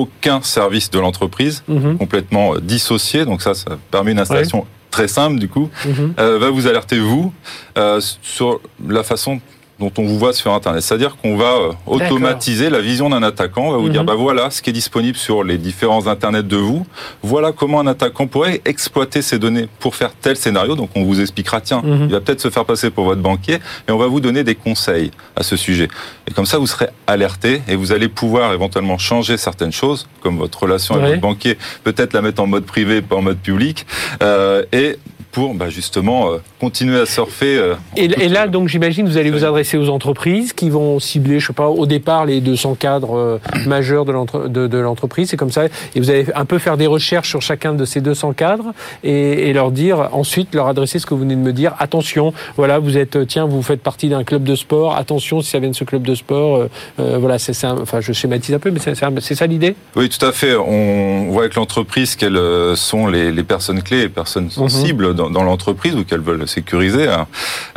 [0.00, 5.08] aucun service de l'entreprise, Mhm, complètement euh, dissocié, donc ça, ça permet une installation très
[5.08, 6.14] simple du coup, mhm.
[6.18, 7.32] euh, va vous alerter vous
[7.78, 9.40] euh, sur la façon
[9.80, 10.82] dont on vous voit sur Internet.
[10.82, 14.06] C'est-à-dire qu'on va euh, automatiser la vision d'un attaquant, on va vous dire, Mhm.
[14.06, 16.86] bah voilà ce qui est disponible sur les différents Internets de vous,
[17.22, 21.20] voilà comment un attaquant pourrait exploiter ces données pour faire tel scénario, donc on vous
[21.20, 22.04] expliquera, tiens, Mhm.
[22.04, 23.54] il va peut-être se faire passer pour votre banquier,
[23.88, 25.88] et on va vous donner des conseils à ce sujet.
[26.28, 30.36] Et comme ça, vous serez alerté, et vous allez pouvoir éventuellement changer certaines choses, comme
[30.38, 33.86] votre relation avec votre banquier, peut-être la mettre en mode privé, pas en mode public,
[34.22, 34.98] euh, et
[35.32, 37.56] pour bah, justement euh, continuer à surfer.
[37.58, 41.46] euh, Et, là, donc, j'imagine, vous allez vous adresser aux entreprises qui vont cibler, je
[41.48, 45.28] sais pas, au départ, les 200 cadres euh, majeurs de l'entre- de- de l'entreprise.
[45.30, 45.66] C'est comme ça.
[45.94, 48.72] Et vous allez un peu faire des recherches sur chacun de ces 200 cadres
[49.04, 51.74] et, et leur dire, ensuite, leur adresser ce que vous venez de me dire.
[51.78, 54.96] Attention, voilà, vous êtes, tiens, vous faites partie d'un club de sport.
[54.96, 56.66] Attention, si ça vient de ce club de sport,
[56.98, 57.74] voilà, c'est ça.
[57.80, 58.80] Enfin, je schématise un peu, mais
[59.20, 59.74] c'est ça l'idée?
[59.96, 60.54] Oui, tout à fait.
[60.56, 62.38] On voit avec l'entreprise quelles
[62.76, 64.50] sont les, les personnes clés, les personnes Mhm.
[64.50, 67.08] sensibles dans, dans l'entreprise ou qu'elles veulent sécuriser.
[67.08, 67.26] hein.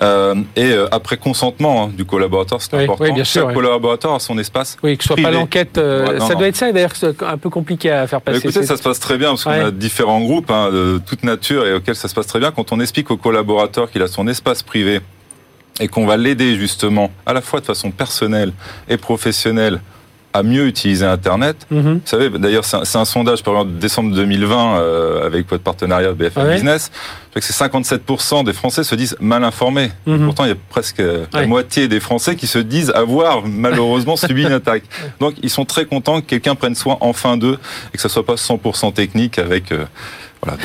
[0.02, 3.04] Euh, et euh, après consentement hein, du collaborateur, c'est Oui, important.
[3.04, 3.56] oui, bien sûr, Chaque oui.
[3.56, 4.78] collaborateur a son espace.
[4.84, 5.30] Oui, que ce soit Privé.
[5.32, 5.78] pas l'enquête.
[5.78, 6.40] euh, Ouais, ça non.
[6.40, 6.92] doit être ça, d'ailleurs,
[7.28, 8.40] un peu compliqué à faire passer.
[8.40, 9.60] Écoutez, C'est- ça se passe très bien parce qu'on Ouais.
[9.66, 12.52] a différents groupes hein, de toute nature et auxquels ça se passe très bien.
[12.52, 15.02] Quand on explique au collaborateur qu'il a son espace privé
[15.80, 18.54] et qu'on va l'aider justement à la fois de façon personnelle
[18.90, 19.82] et professionnelle
[20.34, 21.93] à mieux utiliser Internet, Mhm.
[21.96, 26.12] Vous savez, d'ailleurs, c'est un, sondage, par exemple, de décembre 2020, euh, avec votre partenariat
[26.13, 26.91] BFM Ah ouais Business.
[27.34, 29.91] que c'est 57% des Français se disent mal informés.
[30.06, 30.26] Mhm.
[30.26, 31.02] Pourtant, il y a presque
[31.34, 34.84] la moitié des Français qui se disent avoir malheureusement subi une attaque.
[35.19, 37.58] Donc, ils sont très contents que quelqu'un prenne soin enfin d'eux
[37.93, 39.86] et que ça soit pas 100% technique avec euh,
[40.44, 40.58] voilà.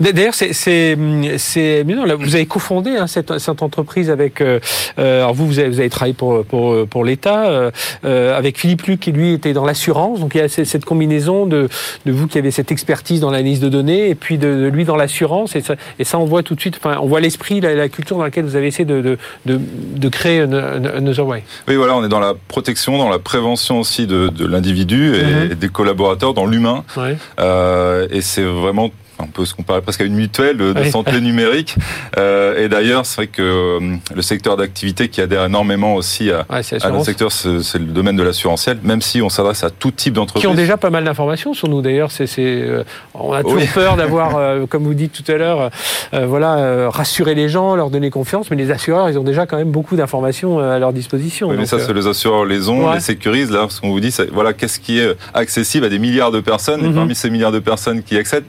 [0.00, 4.40] Mais- D'ailleurs, c'est, vous avez cofondé hein, cette, cette entreprise avec.
[4.40, 4.60] Euh,
[4.98, 7.70] euh, alors vous, vous avez, vous avez travaillé pour pour pour l'État euh,
[8.04, 10.20] euh, avec Philippe Luc qui lui était dans l'assurance.
[10.20, 11.68] Donc il y a cette combinaison de
[12.06, 14.84] de vous qui avez cette expertise dans l'analyse de données et puis de, de lui
[14.84, 15.56] dans l'assurance.
[15.56, 16.76] Et ça, et ça, on voit tout de suite.
[16.82, 19.60] Enfin, on voit l'esprit, la, la culture dans laquelle vous avez essayé de de de,
[19.96, 21.42] de créer Another Way.
[21.68, 25.22] Oui, voilà, on est dans la protection, dans la prévention aussi de, de l'individu et,
[25.22, 25.52] Mhm.
[25.52, 26.84] et des collaborateurs, dans l'humain.
[26.96, 27.16] Ouais.
[27.40, 28.90] Euh, et c'est vraiment
[29.22, 30.90] on peut se comparer presque à une mutuelle de, Oui.
[30.90, 31.76] santé numérique.
[32.18, 36.44] Euh, et d'ailleurs, c'est vrai que euh, le secteur d'activité qui adhère énormément aussi à,
[36.50, 39.90] Ouais, à notre secteur, c'est le domaine de l'assurantiel, même si on s'adresse à tout
[39.90, 40.46] type qui d'entreprise.
[40.46, 42.10] ont déjà pas mal d'informations sur nous d'ailleurs.
[42.10, 43.68] C'est, euh, on a toujours Oui.
[43.72, 45.70] peur d'avoir, euh, comme vous dites tout à l'heure,
[46.12, 48.50] voilà, rassurer les gens, leur donner confiance.
[48.50, 51.48] Mais les assureurs, ils ont déjà quand même beaucoup d'informations à leur disposition.
[51.48, 52.94] Oui, mais ça, c'est les assureurs les ont, Ouais.
[52.94, 53.50] les sécurisent.
[53.50, 56.40] Là, ce qu'on vous dit, c'est voilà, qu'est-ce qui est accessible à des milliards de
[56.40, 56.82] personnes.
[56.82, 56.90] Mhm.
[56.90, 58.44] Et parmi ces milliards de personnes qui accèdent,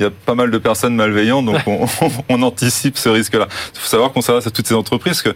[0.00, 1.86] il y a pas mal de personnes malveillantes, donc on,
[2.30, 3.46] on anticipe ce risque-là.
[3.74, 5.30] Il faut savoir qu'on s'adresse à toutes ces entreprises, que,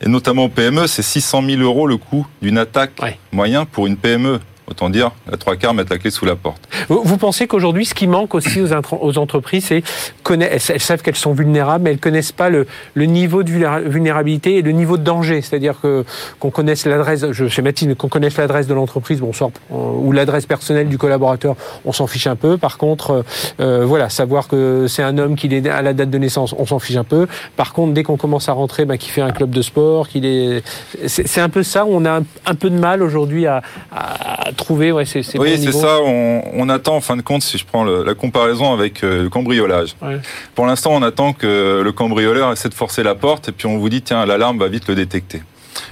[0.00, 3.18] et notamment aux PME, c'est 600 000 euros le coût d'une attaque Ouais.
[3.32, 4.40] moyen pour une PME.
[4.66, 6.67] Autant dire, la trois quarts mettent la clé sous la porte.
[6.88, 8.68] Vous, vous pensez qu'aujourd'hui, ce qui manque aussi aux,
[9.00, 9.82] aux entreprises, c'est
[10.22, 13.80] connaître, elles, savent qu'elles sont vulnérables, mais elles connaissent pas le, le niveau de vulnéra-
[13.80, 15.42] vulnérabilité et le niveau de danger.
[15.42, 16.04] C'est-à-dire que
[16.38, 20.88] qu'on connaisse l'adresse, je schématise, qu'on connaisse l'adresse de l'entreprise, bon, sort, ou l'adresse personnelle
[20.88, 22.58] du collaborateur, on s'en fiche un peu.
[22.58, 23.22] Par contre, euh,
[23.60, 26.66] euh, voilà, savoir que c'est un homme qu'il est à la date de naissance, on
[26.66, 27.26] s'en fiche un peu.
[27.56, 30.24] Par contre, dès qu'on commence à rentrer, bah, qu'il fait un club de sport, qu'il
[30.24, 30.62] est,
[31.06, 31.86] c'est un peu ça.
[31.86, 34.92] On a un, un peu de mal aujourd'hui à, à trouver.
[34.92, 35.98] Ouais, c'est oui, c'est ça.
[36.04, 39.22] On, on attend, en fin de compte, si je prends le- la comparaison avec euh,
[39.24, 39.94] le cambriolage.
[40.02, 40.18] Ouais.
[40.54, 43.78] Pour l'instant, on attend que le cambrioleur essaie de forcer la porte et puis on
[43.78, 45.42] vous dit, tiens, l'alarme va vite le détecter.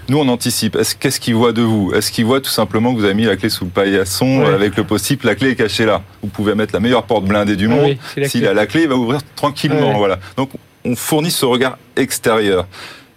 [0.09, 0.75] Nous, on anticipe.
[0.77, 1.93] Est-ce- Qu'est-ce qu'il voit de vous?
[1.95, 4.53] Est-ce qu'il voit tout simplement que vous avez mis la clé sous le paillasson Ouais.
[4.55, 6.03] avec le possible La clé est cachée là?
[6.23, 7.97] Vous pouvez mettre la meilleure porte blindée du Ah monde.
[8.17, 9.93] oui, S'il a la clé, il va ouvrir tranquillement.
[9.93, 9.99] Ouais.
[9.99, 10.19] Voilà.
[10.37, 10.51] Donc,
[10.85, 12.67] on fournit ce regard extérieur.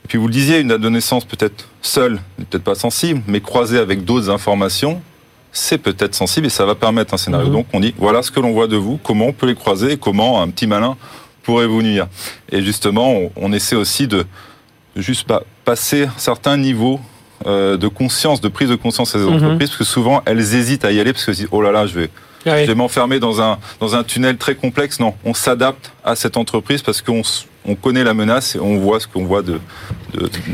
[0.05, 4.03] Et puis, vous le disiez, une adolescence peut-être seule, peut-être pas sensible, mais croisée avec
[4.05, 5.01] d'autres informations,
[5.51, 7.47] c'est peut-être sensible et ça va permettre un scénario.
[7.47, 7.53] Mhm.
[7.53, 9.93] Donc, on dit, voilà ce que l'on voit de vous, comment on peut les croiser
[9.93, 10.95] et comment un petit malin
[11.43, 12.07] pourrait vous nuire.
[12.51, 14.25] Et justement, on, on essaie aussi de
[14.95, 16.99] juste pas passer certains niveaux
[17.45, 19.35] euh, de conscience, de prise de conscience des Mhm.
[19.35, 21.71] entreprises, parce que souvent elles hésitent à y aller parce que se disent, oh là
[21.71, 22.09] là, je vais,
[22.45, 22.63] Ouais.
[22.63, 24.99] je vais m'enfermer dans un dans un tunnel très complexe.
[24.99, 27.21] Non, on s'adapte à cette entreprise parce qu'on
[27.69, 29.59] on connaît la menace et on voit ce qu'on voit de,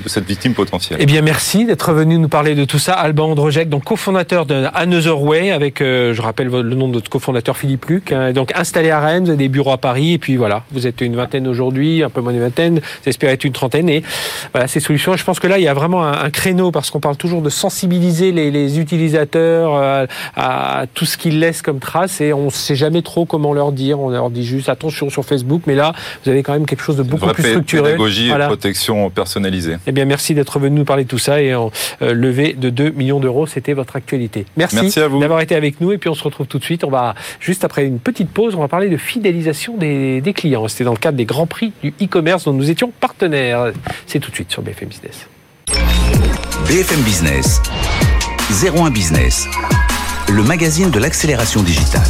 [0.06, 1.00] cette victime potentielle.
[1.02, 2.94] Eh bien, merci d'être venu nous parler de tout ça.
[2.94, 7.10] Alban Andrejek, donc cofondateur de Another Way, avec, euh, je rappelle le nom de notre
[7.10, 10.18] cofondateur Philippe Luc, hein, donc installé à Rennes, vous avez des bureaux à Paris, et
[10.18, 13.46] puis voilà, vous êtes une vingtaine aujourd'hui, un peu moins d'une vingtaine, vous espérez être
[13.46, 14.04] une trentaine, et
[14.52, 15.16] voilà, ces solutions.
[15.16, 17.50] Je pense que là, il y a vraiment un, créneau, parce qu'on parle toujours de
[17.50, 22.76] sensibiliser les, utilisateurs euh, à tout ce qu'ils laissent comme trace, et on ne sait
[22.76, 24.02] jamais trop comment leur dire.
[24.02, 26.98] On leur dit juste attention sur Facebook, mais là, vous avez quand même quelque chose
[26.98, 27.84] de beaucoup vraie plus pé- structuré.
[27.84, 28.46] pédagogie Voilà.
[28.46, 29.78] et protection personnalisée.
[29.88, 32.70] Eh bien, merci d'être venu nous parler de tout ça et en euh, levée de
[32.70, 34.46] 2 millions d'euros, c'était votre actualité.
[34.58, 35.20] Merci, Merci à vous.
[35.20, 36.84] d'avoir été avec nous et puis on se retrouve tout de suite.
[36.84, 40.68] On va, juste après une petite pause, on va parler de fidélisation des, des clients.
[40.68, 43.72] C'était dans le cadre des Grands Prix du e-commerce dont nous étions partenaires.
[44.08, 45.28] C'est tout de suite sur BFM Business.
[46.68, 47.62] BFM Business,
[48.64, 49.48] 01 Business,
[50.32, 52.02] le magazine de l'accélération digitale.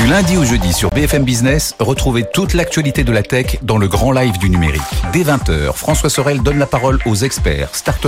[0.00, 3.86] Du lundi au jeudi sur BFM Business, retrouvez toute l'actualité de la tech dans le
[3.86, 4.80] grand live du numérique.
[5.12, 8.06] Dès 20h, François Sorel donne la parole aux experts, start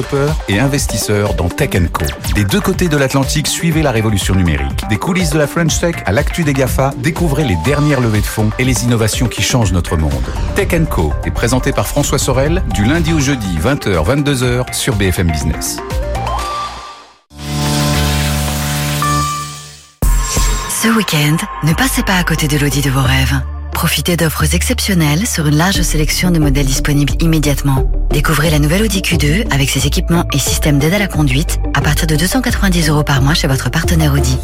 [0.49, 2.07] et investisseurs dans Tech Co.
[2.35, 4.89] Des deux côtés de l'Atlantique, suivez la révolution numérique.
[4.89, 8.27] Des coulisses de la French Tech à l'actu des GAFA, découvrez les dernières levées de
[8.27, 10.13] fonds et les innovations qui changent notre monde.
[10.57, 15.31] Tech Co est présenté par François Sorel du lundi au jeudi 20h 22h sur BFM
[15.31, 15.77] Business.
[20.83, 23.41] Ce week-end, ne passez pas à côté de l'audit de vos rêves.
[23.73, 27.89] Profitez d'offres exceptionnelles sur une large sélection de modèles disponibles immédiatement.
[28.11, 31.83] Découvrez la nouvelle Audi Q2 avec ses équipements et systèmes d'aide à la conduite à
[31.83, 34.37] partir de 290 euros par mois chez votre partenaire Audi.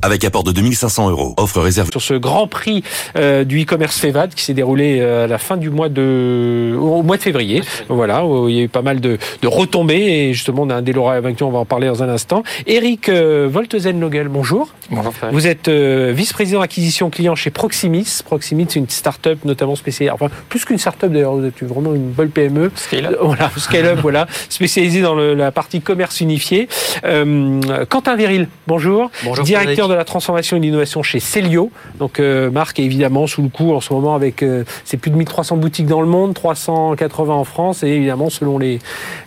[0.00, 1.34] Avec apport de 2500 euros.
[1.38, 1.90] Offre réservée.
[1.90, 2.84] Sur ce Grand Prix
[3.16, 7.02] euh, du e-commerce FEVAD qui s'est déroulé euh, à la fin du mois de, au
[7.02, 7.62] mois de février.
[7.88, 9.96] Voilà, où il y a eu pas mal de, de retombées
[10.28, 12.44] et justement on a un des lauréats vaincu, on va en parler dans un instant.
[12.66, 14.68] Eric euh, Voltezen-Logel, bonjour.
[14.90, 15.12] Bonjour.
[15.32, 18.20] Vous êtes euh, vice-président acquisition client chez Proximis.
[18.24, 22.10] Proximis, c'est une start-up notamment spécialisée, enfin plus qu'une start-up d'ailleurs, vous êtes vraiment une
[22.10, 22.70] bonne PME.
[22.76, 23.16] Scale-up.
[23.28, 26.68] Voilà, scale-up, voilà, spécialisée dans le- la partie commerce unifié.
[27.04, 29.10] Euh, Quentin Viril, bonjour.
[29.24, 31.70] Bonjour, Directeur De la transformation et de l'innovation chez Celio.
[31.98, 35.10] Donc euh, marque est évidemment sous le coup en ce moment avec euh, c'est plus
[35.10, 38.78] de 1300 boutiques dans le monde, 380 en France et évidemment selon les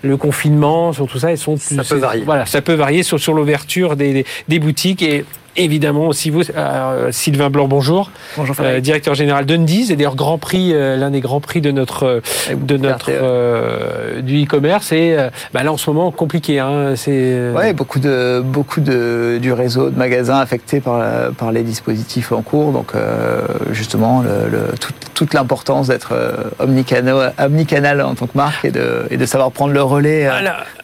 [0.04, 2.24] le confinement, sur tout ça, elles sont Ça plus- peut varier.
[2.24, 5.26] Voilà, ça peut varier sur, sur l'ouverture des, des, des boutiques et
[5.58, 10.38] Évidemment aussi vous, euh, Sylvain Blanc, bonjour, Bonjour Euh, directeur général d'Undies et d'ailleurs grand
[10.38, 12.22] prix, euh, l'un des grands prix de notre
[12.56, 13.20] de notre RTE.
[13.22, 15.18] euh, du e-commerce et
[15.54, 19.90] bah là en ce moment compliqué, hein, c'est Ouais, beaucoup de beaucoup de du réseau
[19.90, 22.72] de magasins affectés par la- par les dispositifs en cours.
[22.72, 22.94] Donc
[23.72, 26.14] justement, le, le- toute, toute l'importance d'être
[26.60, 30.28] omnicanal, omnicanal en tant que marque et de et de savoir prendre le relais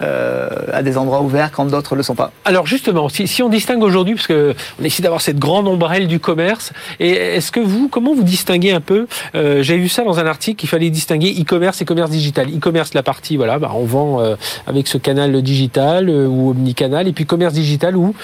[0.01, 2.32] à des endroits ouverts quand d'autres le sont pas.
[2.43, 6.08] Alors justement, si, si on distingue aujourd'hui, parce que on essaie d'avoir cette grande ombrelle
[6.08, 10.04] du commerce, et est-ce que vous, comment vous distinguez un peu euh, J'ai vu ça
[10.04, 12.48] dans un article qu'il fallait distinguer e-commerce et commerce digital.
[12.48, 17.08] E-commerce, la partie, voilà, bah, on vend euh, avec ce canal digital euh, ou omnicanal,
[17.08, 18.15] et puis commerce digital où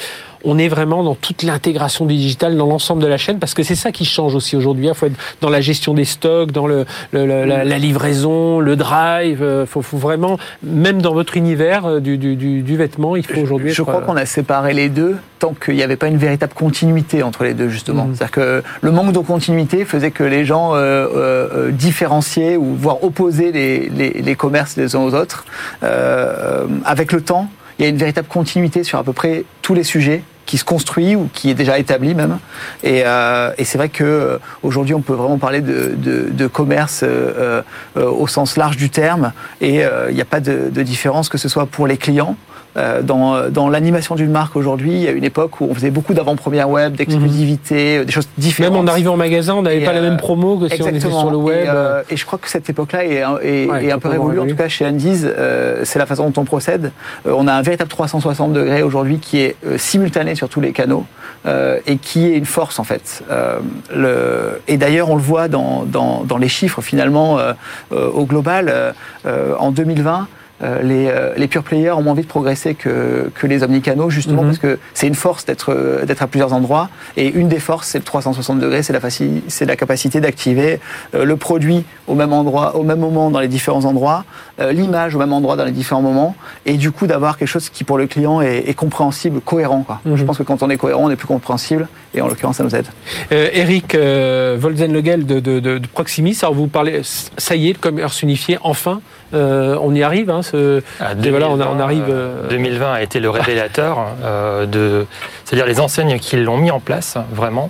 [0.44, 3.64] on est vraiment dans toute l'intégration du digital dans l'ensemble de la chaîne parce que
[3.64, 4.88] c'est ça qui change aussi aujourd'hui.
[4.88, 8.60] Il faut être dans la gestion des stocks, dans le, le- le- la, la livraison,
[8.60, 9.46] le drive.
[9.62, 13.26] Il faut, faut vraiment, même dans votre univers euh, du, du, du, du vêtement, il
[13.26, 13.72] faut aujourd'hui.
[13.72, 16.18] Je être, crois euh, qu'on a séparé les deux tant qu'il n'y avait pas une
[16.18, 18.06] véritable continuité entre les deux, justement.
[18.06, 18.16] Mhm.
[18.16, 22.76] C'est-à-dire que le manque de continuité faisait que les gens euh, euh, euh, différenciaient ou
[22.76, 25.46] voire opposaient les, les, les commerces les uns aux autres.
[25.84, 29.74] Euh, avec le temps, il y a une véritable continuité sur à peu près tous
[29.74, 32.40] les sujets qui se construit ou qui est déjà établi même.
[32.84, 37.02] Et, euh, et c'est vrai que euh, aujourd'hui on peut vraiment parler de, de, commerce
[37.04, 37.62] euh,
[37.98, 41.50] euh, au sens large du terme et il n'y a pas de différence que ce
[41.50, 42.36] soit pour les clients.
[42.76, 45.92] Euh, dans dans l'animation d'une marque aujourd'hui, il y a une époque où on faisait
[45.92, 48.74] beaucoup d'avant-première web, d'exclusivité, euh, des choses différentes.
[48.74, 50.86] Même en arrivant en magasin, on n'avait pas la euh, même promo que si on
[50.88, 51.20] était Exactement.
[51.22, 51.66] sur le web.
[51.66, 54.10] Et, euh, et je crois que cette époque-là est, un- est, Ouais, est un peu
[54.10, 54.40] révolue.
[54.40, 56.92] En tout cas, chez Andies, euh, c'est la façon dont on procède.
[57.28, 60.72] Euh, on a un véritable 360 degrés aujourd'hui qui est euh, simultané sur tous les
[60.72, 61.06] canaux
[61.46, 63.24] euh, et qui est une force en fait.
[63.30, 63.60] Euh,
[63.96, 67.54] le, et d'ailleurs, on le voit dans, dans, dans les chiffres finalement euh,
[67.92, 68.70] euh, au global.
[68.70, 68.92] euh,
[69.26, 70.28] euh, en 2020,
[70.64, 74.44] euh, les, euh, les pure players ont moins vite progressé que, que les omnicanaux, justement
[74.44, 74.48] Mhm.
[74.50, 76.90] parce que c'est une force d'être euh, d'être à plusieurs endroits.
[77.18, 79.00] Et une des forces, c'est le 360 degrés, c'est la,
[79.48, 80.80] c'est la capacité d'activer
[81.16, 84.26] euh, le produit au même endroit, au même moment dans les différents endroits,
[84.72, 87.84] l'image au même endroit dans les différents moments, et du coup d'avoir quelque chose qui
[87.84, 89.84] pour le client est, est compréhensible, cohérent.
[89.84, 90.00] Quoi.
[90.06, 90.16] Mhm.
[90.18, 92.64] Je pense que quand on est cohérent, on est plus compréhensible, et en l'occurrence, ça
[92.64, 92.88] nous aide.
[93.32, 97.02] Eric Volzen-Legel de, de, de, de Proximis, alors vous parlez,
[97.38, 99.02] ça y est, le commerce unifié, enfin,
[99.34, 100.30] euh, on y arrive.
[100.30, 102.04] Hein, ce, Ah, et voilà, on, a- on 2020, arrive.
[102.10, 105.06] euh, euh, 2020 a été le révélateur euh, de,
[105.46, 107.70] c'est-à-dire les enseignes qui l'ont mis en place vraiment,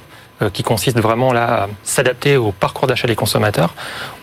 [0.52, 3.76] qui consiste vraiment là à s'adapter au parcours d'achat des consommateurs,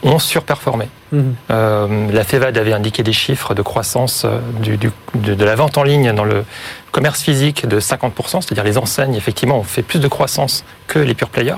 [0.03, 0.89] ont surperformé.
[1.13, 1.35] mhm.
[1.49, 4.27] La FEVAD avait indiqué des chiffres de croissance
[4.61, 6.45] du, du- de, de la vente en ligne dans le
[6.93, 11.15] commerce physique de 50%, c'est-à-dire les enseignes effectivement ont fait plus de croissance que les
[11.15, 11.55] pure players.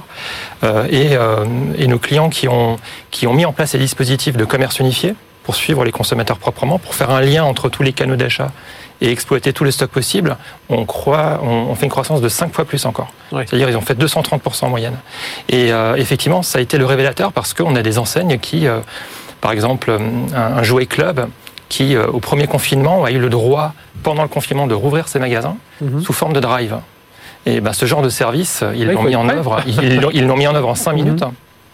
[0.90, 1.16] Et,
[1.78, 2.76] et nos clients qui ont,
[3.10, 6.78] qui ont mis en place ces dispositifs de commerce unifié pour suivre les consommateurs proprement,
[6.78, 8.50] pour faire un lien entre tous les canaux d'achat
[9.00, 10.36] et exploiter tout le stock possible,
[10.68, 13.12] on, croit, on, on fait une croissance de 5 fois plus encore.
[13.30, 14.96] C'est-à-dire ils ont fait 230% en moyenne.
[15.48, 18.78] Et euh, effectivement, ça a été le révélateur parce qu'on a des enseignes qui, euh,
[19.40, 19.98] par exemple, euh,
[20.36, 21.26] un, un jouet club
[21.68, 23.72] qui, euh, au premier confinement, a eu le droit,
[24.04, 26.02] pendant le confinement, de rouvrir ses magasins Mhm.
[26.02, 26.76] sous forme de drive.
[27.44, 29.60] Et ben, ce genre de service, ils l'ont mis en œuvre.
[29.66, 31.02] Ils l'ont- ils l'ont mis en œuvre en 5 Mhm.
[31.04, 31.24] minutes.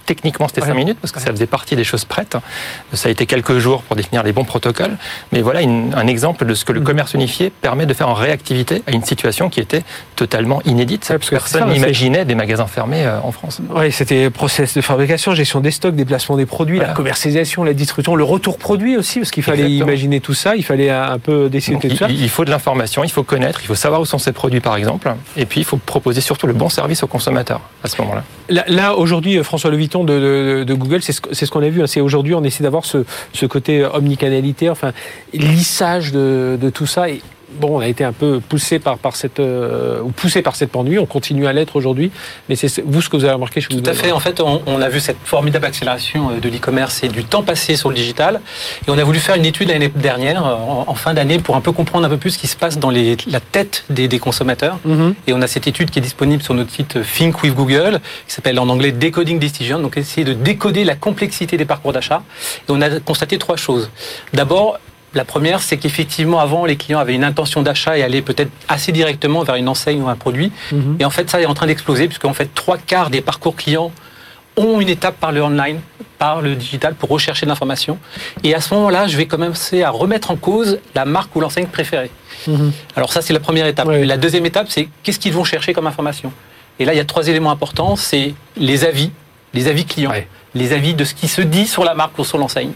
[0.08, 0.68] Techniquement, c'était Ouais.
[0.68, 2.38] 5 minutes parce que ça faisait partie des choses prêtes.
[2.94, 4.96] Ça a été quelques jours pour définir les bons protocoles.
[5.32, 6.86] Mais voilà une- un exemple de ce que le Mhm.
[6.86, 9.82] commerce unifié permet de faire en réactivité à une situation qui était
[10.16, 11.06] totalement inédite.
[11.10, 13.60] Ouais, parce que Personne n'imaginait des magasins fermés euh, en France.
[13.68, 18.16] Oui, c'était process de fabrication, gestion des stocks, déplacement des produits, la commercialisation, la distribution,
[18.16, 19.88] le retour produit aussi, parce qu'il fallait Exactement.
[19.90, 22.06] imaginer tout ça, il fallait un peu décider tout ça.
[22.08, 24.74] il, faut de l'information, il faut connaître, il faut savoir où sont ces produits par
[24.76, 28.24] exemple, et puis il faut proposer surtout le bon service aux consommateurs à ce moment-là.
[28.48, 31.82] Là, là, aujourd'hui, euh, François Leviton de, Google, c'est ce, qu'on a vu.
[31.82, 32.00] hein.
[32.00, 33.04] Aujourd'hui, on essaie d'avoir ce,
[33.46, 34.92] côté omnicanalité, enfin,
[35.32, 37.06] lissage de, tout ça.
[37.52, 40.70] Bon, on a été un peu poussé par, par cette euh, ou poussé par cette
[40.70, 40.98] pandémie.
[40.98, 42.10] On continue à l'être aujourd'hui.
[42.48, 43.90] Mais c'est vous ce que vous avez remarqué chez Tout Google.
[43.90, 44.12] à fait.
[44.12, 47.42] En fait, on, on a vu cette formidable accélération euh, de l'e-commerce et du temps
[47.42, 48.40] passé sur le digital.
[48.86, 51.56] Et on a voulu faire une étude l'année dernière, euh, en, en fin d'année, pour
[51.56, 54.08] un peu comprendre un peu plus ce qui se passe dans les, la tête des,
[54.08, 54.78] des consommateurs.
[54.84, 55.14] Mhm.
[55.26, 58.34] Et on a cette étude qui est disponible sur notre site Think with Google, qui
[58.34, 59.78] s'appelle en anglais Decoding Decision.
[59.80, 62.22] Donc, essayer de décoder la complexité des parcours d'achat.
[62.68, 63.90] Et on a constaté trois choses.
[64.32, 64.78] D'abord,
[65.14, 68.92] la première, c'est qu'effectivement, avant, les clients avaient une intention d'achat et allaient peut-être assez
[68.92, 70.52] directement vers une enseigne ou un produit.
[70.70, 70.96] Mhm.
[71.00, 73.90] Et en fait, ça est en train d'exploser, puisqu'en fait, trois quarts des parcours clients
[74.56, 75.80] ont une étape par le online,
[76.18, 77.98] par le digital, pour rechercher de l'information.
[78.42, 81.68] Et à ce moment-là, je vais commencer à remettre en cause la marque ou l'enseigne
[81.68, 82.10] préférée.
[82.46, 82.72] Mhm.
[82.96, 83.88] Alors ça, c'est la première étape.
[83.88, 86.32] La deuxième étape, c'est qu'est-ce qu'ils vont chercher comme information?
[86.78, 87.96] Et là, il y a trois éléments importants.
[87.96, 89.10] C'est les avis,
[89.54, 90.12] les avis clients,
[90.54, 92.72] les avis de ce qui se dit sur la marque ou sur l'enseigne.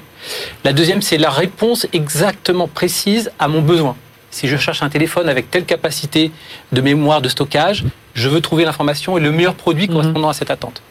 [0.64, 3.96] La deuxième, c'est la réponse exactement précise à mon besoin.
[4.30, 6.30] Si je cherche un téléphone avec telle capacité
[6.72, 9.92] de mémoire, de stockage, je veux trouver l'information et le meilleur produit Mhm.
[9.94, 10.82] correspondant à cette attente.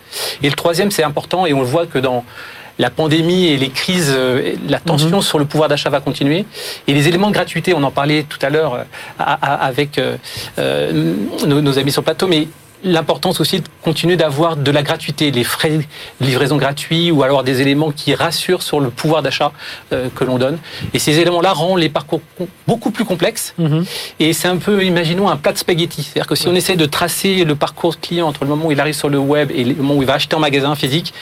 [0.43, 2.23] Et le troisième, c'est important, et on le voit que dans
[2.79, 5.21] la pandémie et les crises, euh, la tension Mhm.
[5.21, 6.45] sur le pouvoir d'achat va continuer.
[6.87, 8.83] Et les éléments de gratuité, on en parlait tout à l'heure euh,
[9.19, 10.17] avec euh,
[11.45, 12.47] nos, nos amis sur le plateau, mais
[12.83, 17.43] l'importance aussi de continuer d'avoir de la gratuité, les frais de livraison gratuits ou alors
[17.43, 19.51] des éléments qui rassurent sur le pouvoir d'achat
[19.93, 20.57] euh, que l'on donne.
[20.93, 22.21] Et ces éléments-là rendent les parcours
[22.67, 23.53] beaucoup plus complexes.
[23.57, 23.85] Mhm.
[24.19, 26.03] Et c'est un peu, imaginons, un plat de spaghettis.
[26.03, 28.79] C'est-à-dire que si on essaie de tracer le parcours client entre le moment où il
[28.79, 31.13] arrive sur le web et le moment où il va acheter en magasin physique,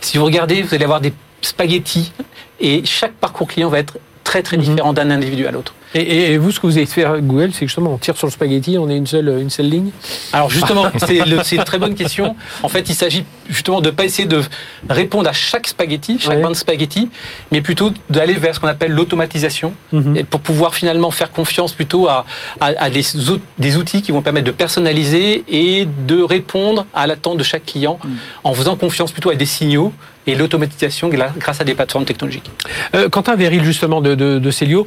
[0.00, 2.12] si vous regardez, vous allez avoir des spaghettis
[2.60, 4.62] et chaque parcours client va être très très Mhm.
[4.64, 5.74] différent d'un individu à l'autre.
[5.96, 8.16] Et, et- et vous, ce que vous avez fait à Google, c'est justement, on tire
[8.16, 9.90] sur le spaghetti, on est une seule, une seule ligne.
[10.32, 12.36] Alors justement, c'est une très bonne question.
[12.62, 14.42] En fait, il s'agit justement de pas essayer de
[14.90, 16.48] répondre à chaque spaghetti, chaque Ouais.
[16.48, 17.08] de spaghetti,
[17.50, 20.24] mais plutôt d'aller vers ce qu'on appelle l'automatisation, Mhm.
[20.24, 22.26] pour pouvoir finalement faire confiance plutôt à,
[22.60, 27.06] à- à des, out- des outils qui vont permettre de personnaliser et de répondre à
[27.06, 27.98] l'attente de chaque client,
[28.44, 29.92] en faisant confiance plutôt à des signaux
[30.26, 32.50] et l'automatisation grâce à des plateformes technologiques.
[32.94, 34.86] Euh, Quentin Véril, justement, de, de, de Célio,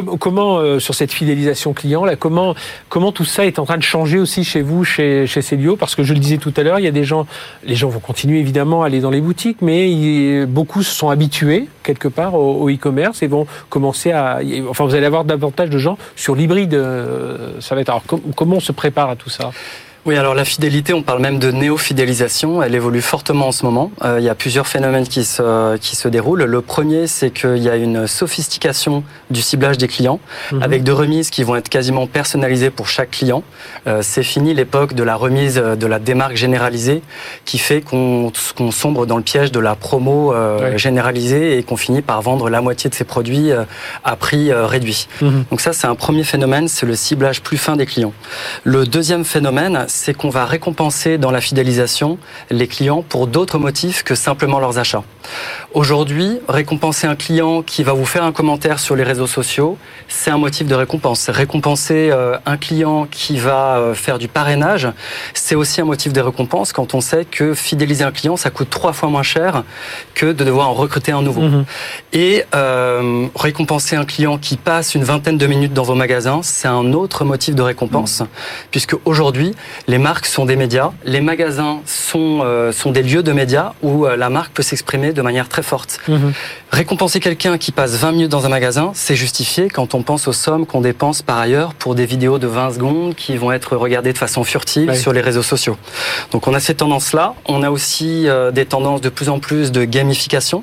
[0.00, 2.54] com- comment, euh, sur cette fidélisation client, là, comment,
[2.88, 5.76] comment tout ça est en train de changer aussi chez vous, chez, chez Célio?
[5.76, 7.26] Parce que je le disais tout à l'heure, il y a des gens,
[7.64, 11.68] les gens vont continuer évidemment à aller dans les boutiques, mais beaucoup se sont habitués,
[11.82, 14.40] quelque part, au, e-commerce et vont commencer à.
[14.68, 16.74] Enfin, vous allez avoir davantage de gens sur l'hybride.
[16.74, 17.88] euh, ça va être.
[17.90, 19.50] Alors, com- comment on se prépare à tout ça?
[20.06, 22.62] Oui, alors la fidélité, on parle même de néo-fidélisation.
[22.62, 23.90] Elle évolue fortement en ce moment.
[24.04, 26.44] Euh, il y a plusieurs phénomènes qui se, qui se déroulent.
[26.44, 30.18] Le premier, c'est qu'il y a une sophistication du ciblage des clients,
[30.52, 30.62] Mhm.
[30.62, 33.42] avec de remises qui vont être quasiment personnalisées pour chaque client.
[33.86, 37.02] Euh, c'est fini l'époque de la remise euh, de la démarque généralisée,
[37.44, 38.32] qui fait qu'on
[38.70, 42.62] sombre dans le piège de la promo euh, généralisée et qu'on finit par vendre la
[42.62, 43.50] moitié de ses produits
[44.04, 45.06] à prix réduit.
[45.20, 45.44] Mhm.
[45.50, 48.14] Donc ça, c'est un premier phénomène, c'est le ciblage plus fin des clients.
[48.64, 52.18] Le deuxième phénomène, c'est qu'on va récompenser dans la fidélisation
[52.50, 55.02] les clients pour d'autres motifs que simplement leurs achats.
[55.74, 60.30] Aujourd'hui, récompenser un client qui va vous faire un commentaire sur les réseaux sociaux, c'est
[60.30, 61.28] un motif de récompense.
[61.28, 64.88] Récompenser euh, un client qui va euh, faire du parrainage,
[65.34, 68.70] c'est aussi un motif de récompense quand on sait que fidéliser un client, ça coûte
[68.70, 69.64] trois fois moins cher
[70.14, 71.42] que de devoir en recruter un nouveau.
[71.42, 71.64] Mhm.
[72.12, 76.68] Et euh, récompenser un client qui passe une vingtaine de minutes dans vos magasins, c'est
[76.68, 78.22] un autre motif de récompense,
[78.70, 79.54] puisque aujourd'hui,
[79.88, 84.04] les marques sont des médias, les magasins sont, euh, sont des lieux de médias où
[84.04, 85.98] euh, la marque peut s'exprimer de manière très forte.
[86.06, 86.34] Mhm.
[86.70, 90.34] Récompenser quelqu'un qui passe 20 minutes dans un magasin, c'est justifié quand on pense aux
[90.34, 94.12] sommes qu'on dépense par ailleurs pour des vidéos de 20 secondes qui vont être regardées
[94.12, 95.78] de façon furtive sur les réseaux sociaux.
[96.32, 97.34] Donc on a ces tendances-là.
[97.46, 100.62] On a aussi euh, des tendances de plus en plus de gamification.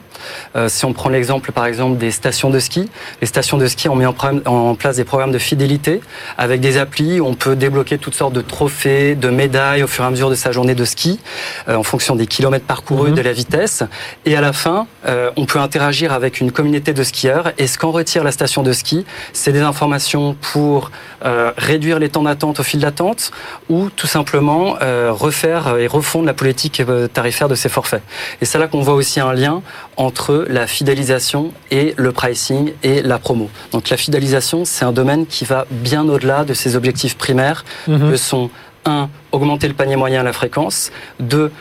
[0.67, 2.89] Si on prend l'exemple par exemple des stations de ski,
[3.21, 4.15] les stations de ski ont mis en,
[4.45, 6.01] en place des programmes de fidélité
[6.37, 10.03] avec des applis où on peut débloquer toutes sortes de trophées, de médailles au fur
[10.03, 11.19] et à mesure de sa journée de ski
[11.67, 13.15] euh, en fonction des kilomètres parcourus, Mhm.
[13.15, 13.83] de la vitesse.
[14.25, 17.51] Et à la fin, euh, on peut interagir avec une communauté de skieurs.
[17.57, 20.91] Et ce qu'en retire la station de ski, c'est des informations pour
[21.25, 23.31] euh, réduire les temps d'attente au fil d'attente
[23.69, 24.75] ou tout simplement
[25.09, 26.81] refaire et refondre la politique
[27.13, 28.01] tarifaire de ces forfaits.
[28.41, 29.61] Et c'est là qu'on voit aussi un lien
[29.97, 33.49] entre la fidélisation et le pricing et la promo.
[33.71, 38.11] Donc la fidélisation, c'est un domaine qui va bien au-delà de ses objectifs primaires Mhm.
[38.11, 38.49] que sont
[38.85, 41.51] un, augmenter le panier moyen à la fréquence, deux,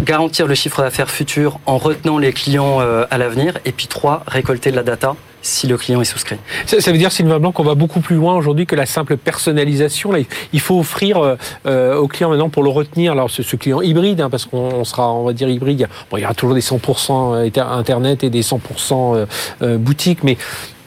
[0.00, 4.22] garantir le chiffre d'affaires futur en retenant les clients euh, à l'avenir, et puis trois,
[4.26, 6.38] récolter de la data si le client est souscrit.
[6.66, 10.12] Ça, veut dire, Sylvain Blanc, qu'on va beaucoup plus loin aujourd'hui que la simple personnalisation.
[10.52, 13.12] Il faut offrir euh, euh, au client maintenant pour le retenir.
[13.12, 15.86] Alors, ce, client hybride, hein, parce qu'on on sera, on va dire hybride.
[16.10, 18.58] Bon, il y aura toujours des 100% inter- internet et des 100%
[18.92, 19.26] euh,
[19.62, 20.38] euh, boutiques, mais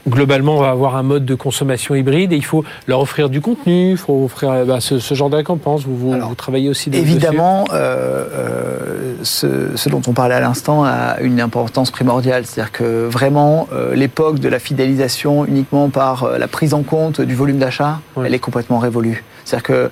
[0.08, 3.42] globalement, on va avoir un mode de consommation hybride et il faut leur offrir du
[3.42, 5.84] contenu, il faut offrir euh, bah, ce, ce genre de récompense.
[5.86, 10.36] Vous, vous, Alors, vous travaillez aussi de- Évidemment, euh, euh, ce, ce dont on parlait
[10.36, 12.46] à l'instant a une importance primordiale.
[12.46, 17.22] C'est-à-dire que vraiment, euh, l'époque de la fidélisation uniquement par euh, la prise en compte
[17.22, 19.24] du volume d'achat, elle est complètement révolue.
[19.46, 19.90] C'est-à-dire que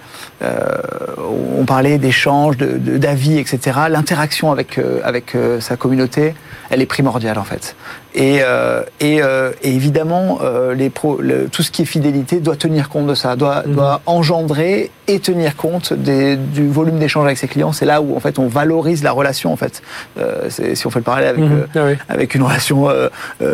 [1.60, 3.60] on parlait d'échanges, de- de- d'avis, etc.
[3.90, 6.34] L'interaction avec avec sa communauté,
[6.70, 7.76] elle est primordiale en fait.
[8.18, 12.40] Et, euh, et, euh, et évidemment, euh, les pro, le- tout ce qui est fidélité
[12.40, 13.74] doit tenir compte de ça, doit, Mhm.
[13.76, 17.74] doit engendrer et tenir compte des, du volume d'échange avec ses clients.
[17.74, 19.82] C'est là où en fait on valorise la relation en fait.
[20.18, 21.52] Euh, si on fait le parallèle avec Mhm.
[21.52, 21.94] euh, Ah oui.
[22.10, 23.10] avec une relation euh,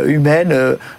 [0.06, 0.54] humaine,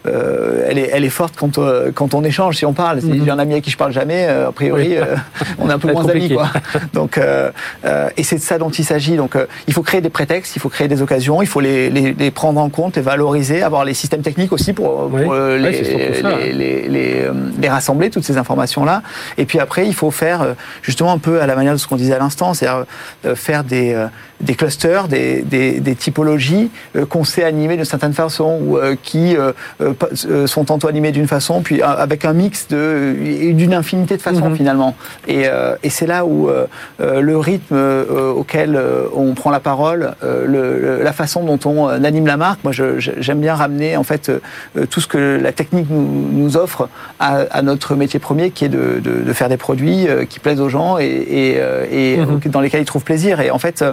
[0.05, 1.59] elle, est, elle est forte quand,
[1.95, 3.01] quand on échange, si on parle.
[3.01, 3.25] Si Mhm.
[3.25, 4.97] j'ai un ami à qui je parle jamais, euh, a priori, Oui.
[4.97, 5.15] euh,
[5.59, 6.31] on est un peu moins amis.
[6.31, 6.49] Quoi.
[6.95, 7.51] Donc, euh,
[7.85, 9.17] euh, et c'est de ça dont il s'agit.
[9.17, 11.91] Donc, euh, il faut créer des prétextes, il faut créer des occasions, il faut les,
[11.91, 16.53] les, les prendre en compte, les valoriser, avoir les systèmes techniques aussi pour, euh, Ouais,
[16.53, 19.03] les, euh, les rassembler, toutes ces informations-là.
[19.37, 21.87] Et puis après, il faut faire euh, justement un peu à la manière de ce
[21.87, 22.87] qu'on disait à l'instant, c'est-à-dire
[23.27, 24.07] euh, faire des, euh,
[24.43, 28.97] des clusters, des, des, des typologies euh, qu'on sait animer d'une certaine façon ou euh,
[29.03, 29.93] qui euh, euh,
[30.29, 33.15] euh, sont tantôt animées d'une façon, puis euh, avec un mix de
[33.53, 34.57] d'une infinité de façons Mhm.
[34.57, 34.97] finalement.
[35.29, 36.51] Et, euh, et c'est là où
[36.99, 41.59] le rythme euh, auquel euh, on prend la parole, euh, le- le- la façon dont
[41.65, 45.53] on anime la marque, moi j'aime bien ramener en fait euh, tout ce que la
[45.53, 46.89] technique nous, nous offre
[47.21, 50.41] à, à notre métier premier, qui est de, de- de faire des produits euh, qui
[50.41, 52.41] plaisent aux gens et, et, euh, et Mhm.
[52.47, 53.41] dans lesquels ils trouvent plaisir.
[53.41, 53.93] Et en fait, euh,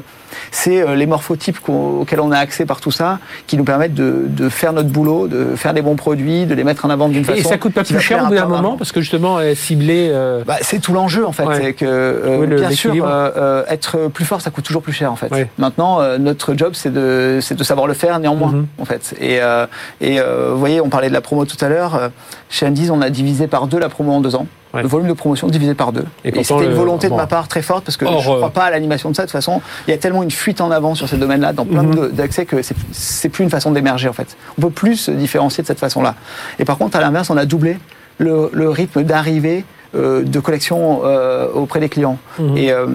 [0.52, 4.24] c'est euh, les morphotypes auxquels on a accès par tout ça qui nous permettent de,
[4.28, 7.24] de faire notre boulot, de faire des bons produits, de les mettre en avant d'une
[7.26, 7.40] façon.
[7.40, 10.10] Et ça coûte pas plus cher au bout un d'un moment parce que justement, cibler.
[10.12, 11.56] euh, bah, c'est tout l'enjeu en fait, Ouais.
[11.62, 14.94] c'est que euh, Oui, le- bien sûr euh, être plus fort ça coûte toujours plus
[14.94, 15.32] cher en fait.
[15.32, 15.50] Ouais.
[15.58, 18.68] Maintenant euh, notre job c'est de c'est de savoir le faire néanmoins Mhm.
[18.80, 19.16] en fait.
[19.20, 19.66] Et euh,
[20.02, 22.12] et euh, vous voyez on parlait de la promo tout à l'heure.
[22.50, 24.48] chez Andy's on a divisé par deux la promo en deux ans.
[24.74, 24.84] Ouais.
[24.84, 26.06] Le volume de promotion divisé par deux.
[26.24, 27.16] Et c'était une le- volonté bon.
[27.16, 29.10] de ma part très forte parce que Or, je ne crois euh, pas à l'animation
[29.10, 29.24] de ça.
[29.24, 31.66] De toute façon, il y a tellement une fuite en avant sur ces domaines-là dans
[31.66, 32.10] plein Mhm.
[32.12, 34.38] d'accès que c'est- plus une façon d'émerger en fait.
[34.58, 36.14] On peut plus se différencier de cette façon-là.
[36.60, 37.80] Et par contre, à l'inverse, on a doublé
[38.20, 39.66] le, le rythme d'arrivée
[39.96, 42.20] euh, de collection euh, auprès des clients.
[42.38, 42.58] Mhm.
[42.58, 42.86] Et, euh,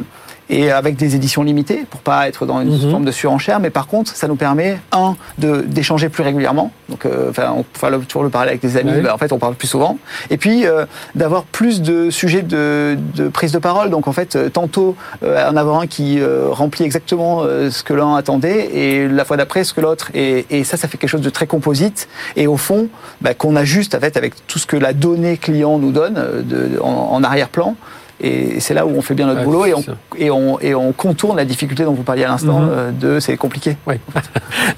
[0.50, 2.90] et avec des éditions limitées pour pas être dans une Mhm.
[2.90, 3.60] forme de surenchère.
[3.60, 6.70] Mais par contre, ça nous permet un de d'échanger plus régulièrement.
[6.88, 8.90] Donc, euh, enfin, on le- toujours le parler avec des amis.
[8.92, 9.00] Ouais.
[9.00, 9.98] bah, en fait, on parle plus souvent.
[10.30, 10.84] Et puis euh,
[11.14, 13.90] d'avoir plus de sujets de, de prise de parole.
[13.90, 17.82] Donc, en fait, euh, tantôt euh, en avoir un qui euh, remplit exactement euh, ce
[17.82, 20.10] que l'un attendait et la fois d'après ce que l'autre.
[20.14, 22.08] Et, et ça, ça fait quelque chose de très composite.
[22.36, 22.88] Et au fond,
[23.20, 26.78] bah, qu'on ajuste en fait avec tout ce que la donnée client nous donne de,
[26.82, 27.76] en, en arrière-plan.
[28.20, 29.84] Et c'est là où on fait bien notre Ouais, boulot et on,
[30.16, 32.68] et, on, et on contourne la difficulté dont vous parliez à l'instant Mhm.
[32.70, 33.76] euh, de c'est compliqué.
[33.86, 33.98] Ouais.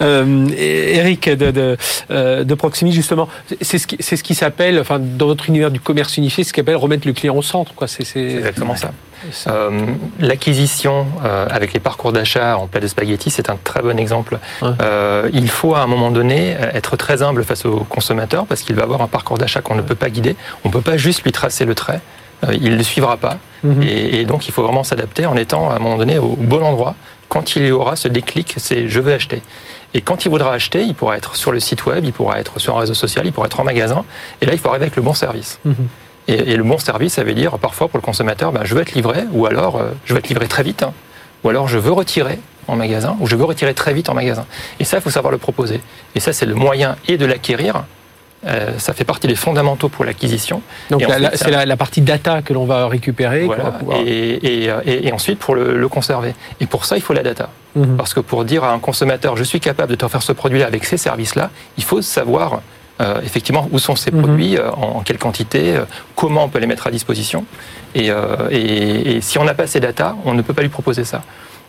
[0.02, 1.76] Euh, Eric de, de,
[2.10, 3.28] euh, de Proximi, justement,
[3.62, 6.48] c'est ce qui, c'est ce qui s'appelle, enfin, dans votre univers du commerce unifié, c'est
[6.50, 7.72] ce qu'on appelle remettre le client au centre.
[7.74, 7.86] Quoi.
[7.88, 8.90] C'est, exactement ça.
[9.48, 9.70] Euh,
[10.20, 14.38] L'acquisition euh, avec les parcours d'achat en plat de spaghetti, c'est un très bon exemple.
[14.60, 14.68] Ouais.
[14.82, 18.76] Euh, il faut à un moment donné être très humble face au consommateur parce qu'il
[18.76, 20.36] va avoir un parcours d'achat qu'on ne peut pas guider.
[20.64, 22.00] On ne peut pas juste lui tracer le trait.
[22.44, 23.38] Euh, il ne le suivra pas.
[23.62, 23.82] Mhm.
[23.82, 26.62] Et, et donc il faut vraiment s'adapter en étant à un moment donné au bon
[26.62, 26.94] endroit.
[27.28, 29.42] Quand il y aura ce déclic, c'est je veux acheter.
[29.94, 32.60] Et quand il voudra acheter, il pourra être sur le site web, il pourra être
[32.60, 34.04] sur un réseau social, il pourra être en magasin.
[34.40, 35.58] Et là, il faut arriver avec le bon service.
[35.64, 35.74] Mhm.
[36.28, 38.82] Et, et le bon service, ça veut dire parfois pour le consommateur, ben, je veux
[38.82, 40.92] être livré, ou alors euh, je veux être livré très vite, hein,
[41.44, 44.44] ou alors je veux retirer en magasin, ou je veux retirer très vite en magasin.
[44.80, 45.80] Et ça, il faut savoir le proposer.
[46.14, 47.84] Et ça, c'est le moyen et de l'acquérir.
[48.46, 50.62] Euh, ça fait partie des fondamentaux pour l'acquisition.
[50.90, 53.44] Donc la- c'est la, la partie data que l'on va récupérer.
[53.44, 53.64] Voilà.
[53.64, 56.34] va pouvoir- et, et, et- et ensuite pour le, le conserver.
[56.60, 57.48] Et pour ça, il faut la data.
[57.74, 57.96] Mhm.
[57.96, 60.66] Parce que pour dire à un consommateur, je suis capable de te faire ce produit-là
[60.66, 62.60] avec ces services-là, il faut savoir
[63.02, 64.22] euh, effectivement où sont ces Mhm.
[64.22, 65.84] produits, euh, en, en quelle quantité, euh,
[66.14, 67.44] comment on peut les mettre à disposition.
[67.94, 68.10] Et,
[68.50, 71.22] et- et si on n'a pas ces data, on ne peut pas lui proposer ça.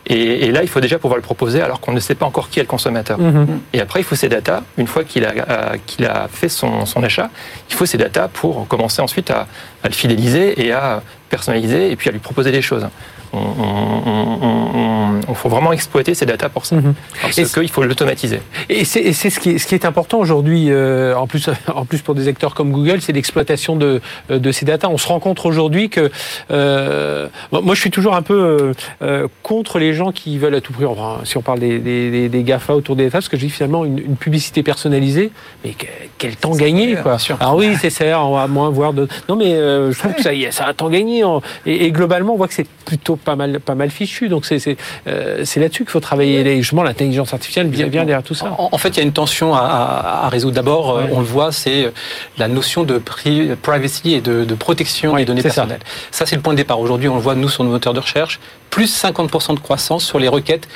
[0.08, 2.48] Et, et là, il faut déjà pouvoir le proposer alors qu'on ne sait pas encore
[2.48, 3.18] qui est le consommateur.
[3.18, 3.60] Mhm.
[3.72, 6.86] Et après, il faut ces datas, une fois qu'il a, euh, qu'il a fait son,
[6.86, 7.30] son achat,
[7.68, 9.46] il faut ces datas pour commencer ensuite à,
[9.82, 12.86] à le fidéliser et à personnaliser et puis à lui proposer des choses.
[13.32, 16.76] On, il faut vraiment exploiter ces datas pour ça.
[16.76, 16.94] Mhm.
[17.22, 18.40] Parce Et qu'il faut l'automatiser.
[18.68, 21.48] Et c'est et c'est ce qui, est- ce qui est important aujourd'hui, euh, en, plus,
[21.74, 24.00] en plus pour des acteurs comme Google, c'est l'exploitation de,
[24.30, 24.88] euh, de ces datas.
[24.88, 26.10] On se rend compte aujourd'hui que...
[26.50, 28.72] euh, bon, moi, je suis toujours un peu euh,
[29.02, 32.10] euh, contre les gens qui veulent à tout prix, enfin, si on parle des, des,
[32.10, 35.30] des- des GAFA autour des datas, parce que je dis finalement une, une publicité personnalisée,
[35.64, 35.86] mais que-
[36.18, 37.16] quel temps gagné quoi.
[37.40, 39.08] Alors oui, c'est ça, on va moins voir de...
[39.28, 41.22] Non mais euh, je trouve que ça y est, ça a un temps gagné.
[41.66, 44.28] et globalement, on voit que c'est plutôt pas mal, pas mal fichu.
[44.28, 46.40] Donc c'est euh, là-dessus qu'il faut travailler.
[46.40, 48.54] Et justement, l'intelligence artificielle vient, vient derrière tout ça.
[48.58, 50.54] En, en fait, il y a une tension à, à- à résoudre.
[50.54, 51.10] D'abord, euh, Ouais.
[51.12, 51.92] on le voit, c'est
[52.38, 55.62] la notion de pri- privacy et de, de protection des données c'est ça.
[55.62, 55.80] personnelles.
[56.10, 56.80] Ça, c'est le point de départ.
[56.80, 58.40] Aujourd'hui, on le voit, nous, sur nos moteurs de recherche,
[58.70, 60.68] plus 50% de croissance sur les requêtes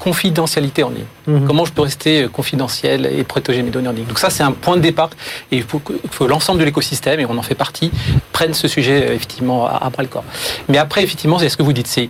[0.00, 1.04] confidentialité en ligne.
[1.28, 1.46] Mhm.
[1.46, 4.42] Comment je peux rester euh, confidentiel et protéger mes données en ligne Donc ça, c'est
[4.42, 5.10] un point de départ
[5.52, 5.92] et il faut que,
[6.24, 7.92] l'ensemble de l'écosystème, et on en fait partie,
[8.32, 10.24] prenne ce sujet euh, effectivement à, à bras le corps.
[10.68, 12.08] Mais après, effectivement, c'est ce que vous dites, c'est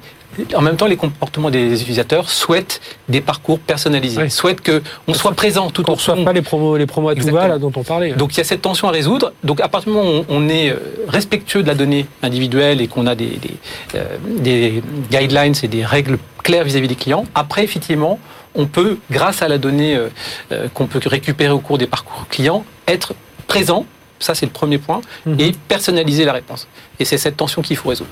[0.54, 4.30] en même temps, les comportements des utilisateurs souhaitent des parcours personnalisés, Oui.
[4.30, 6.24] souhaitent que on soit présent tout Qu'on reçoive long.
[6.24, 7.42] pas les promos, les promos à tout Exactement.
[7.42, 8.12] va là, dont on parlait.
[8.12, 9.32] Donc il y a cette tension à résoudre.
[9.44, 10.76] Donc à partir du moment où on est euh,
[11.08, 13.50] respectueux de la donnée individuelle et qu'on a des, des,
[13.96, 14.04] euh,
[14.38, 18.18] des guidelines et des règles claires vis-à-vis des clients, après effectivement,
[18.54, 22.64] on peut, grâce à la donnée euh, qu'on peut récupérer au cours des parcours clients,
[22.88, 23.14] être
[23.46, 23.84] présent.
[24.20, 25.00] Ça, c'est le premier point.
[25.26, 25.40] Mhm.
[25.40, 26.68] Et personnaliser la réponse.
[27.00, 28.10] Et c'est cette tension qu'il faut résoudre.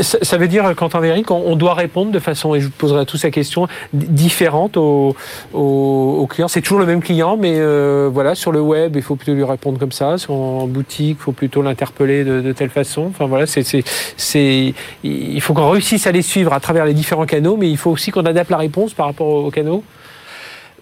[0.00, 2.72] Ça, ça veut dire, Quentin Véric, on, on doit répondre de façon, et je vous
[2.72, 5.14] poserai à tous la question, différente aux,
[5.52, 6.48] aux, aux clients.
[6.48, 9.44] C'est toujours le même client, mais euh, voilà, sur le web, il faut plutôt lui
[9.44, 10.18] répondre comme ça.
[10.18, 13.06] Sur, en boutique, il faut plutôt l'interpeller de, de telle façon.
[13.06, 13.84] Enfin voilà, c'est, c'est,
[14.16, 14.74] c'est,
[15.04, 17.92] il faut qu'on réussisse à les suivre à travers les différents canaux, mais il faut
[17.92, 19.84] aussi qu'on adapte la réponse par rapport aux, aux canaux.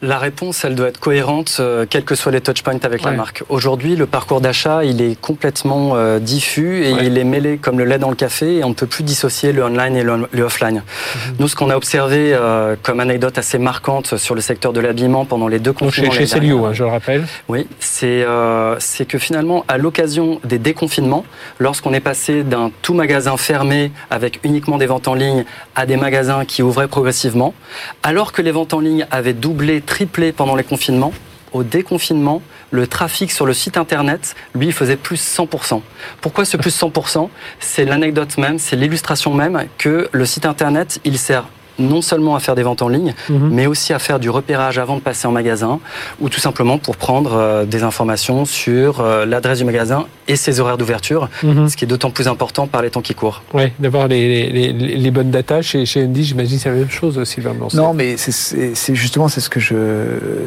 [0.04, 3.10] La réponse, elle doit être cohérente, euh, quels que soient les touchpoints avec Ouais.
[3.12, 3.44] la marque.
[3.48, 7.06] Aujourd'hui, le parcours d'achat, il est complètement euh, diffus et Ouais.
[7.06, 9.52] il est mêlé comme le lait dans le café et on ne peut plus dissocier
[9.52, 10.82] le online et le, le offline.
[10.82, 11.34] Mhm.
[11.38, 15.24] Nous, ce qu'on a observé euh, comme anecdote assez marquante sur le secteur de l'habillement
[15.24, 17.24] pendant les deux Donc, confinements chez, chez Célio, hein, je le rappelle.
[17.48, 21.24] oui, c'est euh, c'est que finalement, à l'occasion des déconfinements,
[21.60, 25.44] lorsqu'on est passé d'un tout magasin fermé avec uniquement des ventes en ligne
[25.76, 27.54] à des magasins qui ouvraient progressivement,
[28.02, 31.12] alors que les ventes en ligne avaient doublé, triplé pendant les confinements,
[31.52, 32.40] au déconfinement,
[32.70, 35.82] le trafic sur le site internet, lui, il faisait plus 100%.
[36.22, 37.28] Pourquoi ce plus 100%
[37.60, 41.44] C'est l'anecdote même, c'est l'illustration même que le site internet, il sert
[41.78, 43.48] non seulement à faire des ventes en ligne, Mhm.
[43.50, 45.80] mais aussi à faire du repérage avant de passer en magasin,
[46.20, 50.60] ou tout simplement pour prendre euh, des informations sur euh, l'adresse du magasin et ses
[50.60, 51.68] horaires d'ouverture, Mhm.
[51.68, 53.42] ce qui est d'autant plus important par les temps qui courent.
[53.54, 56.90] Ouais, d'avoir les, les, les, les bonnes datas chez, chez Andy, j'imagine c'est la même
[56.90, 57.68] chose, Sylvain Blanc.
[57.74, 59.74] Non, mais c'est- c'est c'est justement c'est ce que je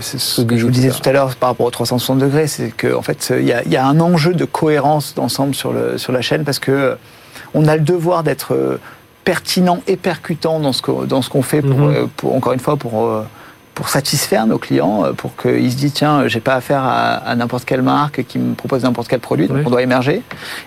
[0.01, 1.01] c'est ce que je vous tout disais à l'heure.
[1.01, 3.63] tout à l'heure par rapport aux 360 degrés, c'est que en fait il y a,
[3.63, 6.71] il y a un enjeu de cohérence d'ensemble sur le sur la chaîne parce que
[6.71, 6.95] euh,
[7.53, 8.77] on a le devoir d'être euh,
[9.25, 11.93] pertinent et percutant dans ce qu'on dans ce qu'on fait pour, Mhm.
[11.95, 13.23] euh, pour encore une fois pour euh,
[13.75, 17.35] pour satisfaire nos clients, euh, pour qu'ils se disent tiens, j'ai pas affaire à, à
[17.35, 20.23] n'importe quelle marque qui me propose n'importe quel produit, donc on doit émerger.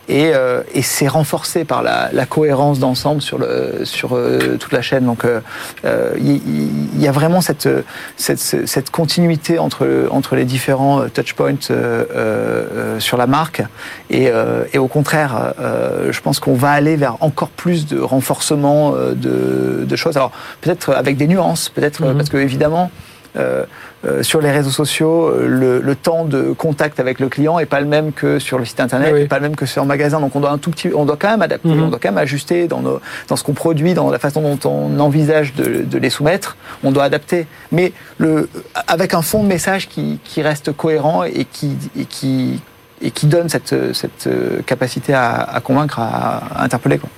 [0.08, 4.72] Et, euh, et c'est renforcé par la, la cohérence d'ensemble sur le sur euh, toute
[4.72, 5.06] la chaîne.
[5.06, 5.40] Donc euh,
[5.84, 7.68] euh, il il- il y, a vraiment cette
[8.16, 13.62] cette, cette continuité entre entre les différents euh, touchpoints euh, euh, sur la marque.
[14.10, 17.98] Et, euh, et au contraire, euh, je pense qu'on va aller vers encore plus de
[18.00, 20.16] renforcement euh, de, de choses.
[20.16, 22.16] Alors peut-être avec des nuances, peut-être euh, Mhm.
[22.18, 22.90] parce que évidemment.
[23.36, 23.64] Euh,
[24.06, 27.66] euh, sur les réseaux sociaux, euh, le, le temps de contact avec le client est
[27.66, 29.24] pas le même que sur le site internet, Oui, oui.
[29.24, 30.20] est pas le même que sur un magasin.
[30.20, 31.82] Donc on doit un tout petit, on doit quand même adapter, Mhm.
[31.82, 34.58] on doit quand même ajuster dans, nos, dans ce qu'on produit, dans la façon dont
[34.70, 36.56] on envisage de, de les soumettre.
[36.84, 38.48] On doit adapter, mais le,
[38.86, 42.60] avec un fond de message qui, qui reste cohérent et qui, et qui
[43.00, 46.98] et qui donne cette, cette euh, capacité à, à convaincre, à, à interpeller.
[46.98, 47.08] Quoi.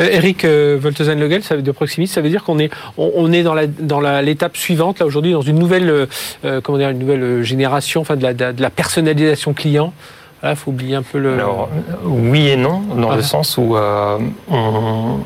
[0.00, 3.32] Euh, Eric euh, Voltezen-Legel, ça veut de Proximis, ça veut dire qu'on est, on, on
[3.32, 6.06] est dans la dans la- l'étape suivante là aujourd'hui dans une nouvelle, euh,
[6.44, 9.92] euh, comment dire, une nouvelle génération, enfin de la, de la- personnalisation client.
[10.42, 11.34] Là, faut oublier un peu le.
[11.34, 11.68] Alors,
[12.04, 13.16] oui et non, dans Ah.
[13.16, 14.18] le sens où euh,
[14.50, 15.18] on-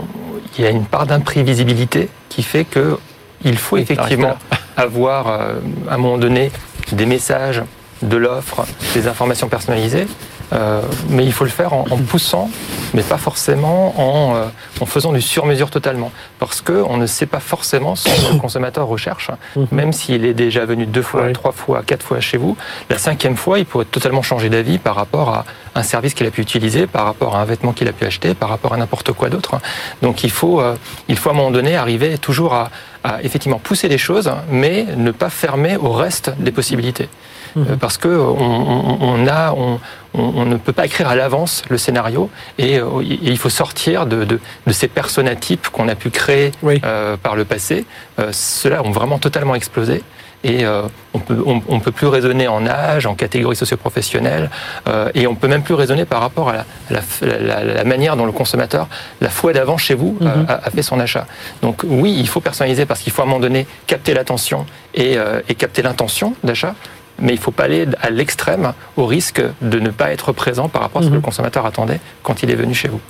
[0.58, 2.96] il y a une part d'imprévisibilité qui fait que
[3.44, 4.36] il faut Oui, effectivement
[4.76, 5.54] avoir, euh,
[5.88, 6.50] à un moment donné,
[6.92, 7.62] des messages,
[8.08, 10.06] de l'offre, des informations personnalisées,
[10.52, 12.50] euh, mais il faut le faire en, en poussant,
[12.92, 14.44] mais pas forcément en, euh,
[14.80, 18.38] en faisant du sur-mesure totalement, parce que on ne sait pas forcément ce que le
[18.38, 19.66] consommateur recherche, Mhm.
[19.72, 22.56] même s'il est déjà venu deux fois, trois fois, quatre fois chez vous.
[22.90, 25.44] La cinquième fois, il pourrait totalement changer d'avis par rapport à
[25.74, 28.34] un service qu'il a pu utiliser, par rapport à un vêtement qu'il a pu acheter,
[28.34, 29.56] par rapport à n'importe quoi d'autre.
[30.02, 30.76] Donc il faut, euh,
[31.08, 32.70] il faut à un moment donné arriver toujours à,
[33.02, 37.08] à effectivement pousser les choses, mais ne pas fermer au reste des possibilités.
[37.56, 39.78] Euh, Parce que on, on- on a, on,
[40.14, 44.06] on- ne peut pas écrire à l'avance le scénario et, euh, et il faut sortir
[44.06, 46.80] de, de, de ces personnatypes qu'on a pu créer Oui.
[46.84, 47.84] euh, par le passé.
[48.18, 50.02] Euh, Ceux-là ont vraiment totalement explosé.
[50.46, 50.82] Et euh,
[51.14, 54.50] on peut, on, on peut plus raisonner en âge, en catégorie socio-professionnelle,
[54.88, 58.14] euh, et on peut même plus raisonner par rapport à la, la- la- la manière
[58.18, 58.86] dont le consommateur,
[59.22, 60.44] la fois d'avant chez vous, Mhm.
[60.46, 61.26] a, a fait son achat.
[61.62, 65.16] Donc oui, il faut personnaliser parce qu'il faut à un moment donné capter l'attention et,
[65.16, 66.74] euh, et capter l'intention d'achat.
[67.20, 70.68] Mais il ne faut pas aller à l'extrême au risque de ne pas être présent
[70.68, 71.18] par rapport à ce que Mhm.
[71.20, 73.00] le consommateur attendait quand il est venu chez vous.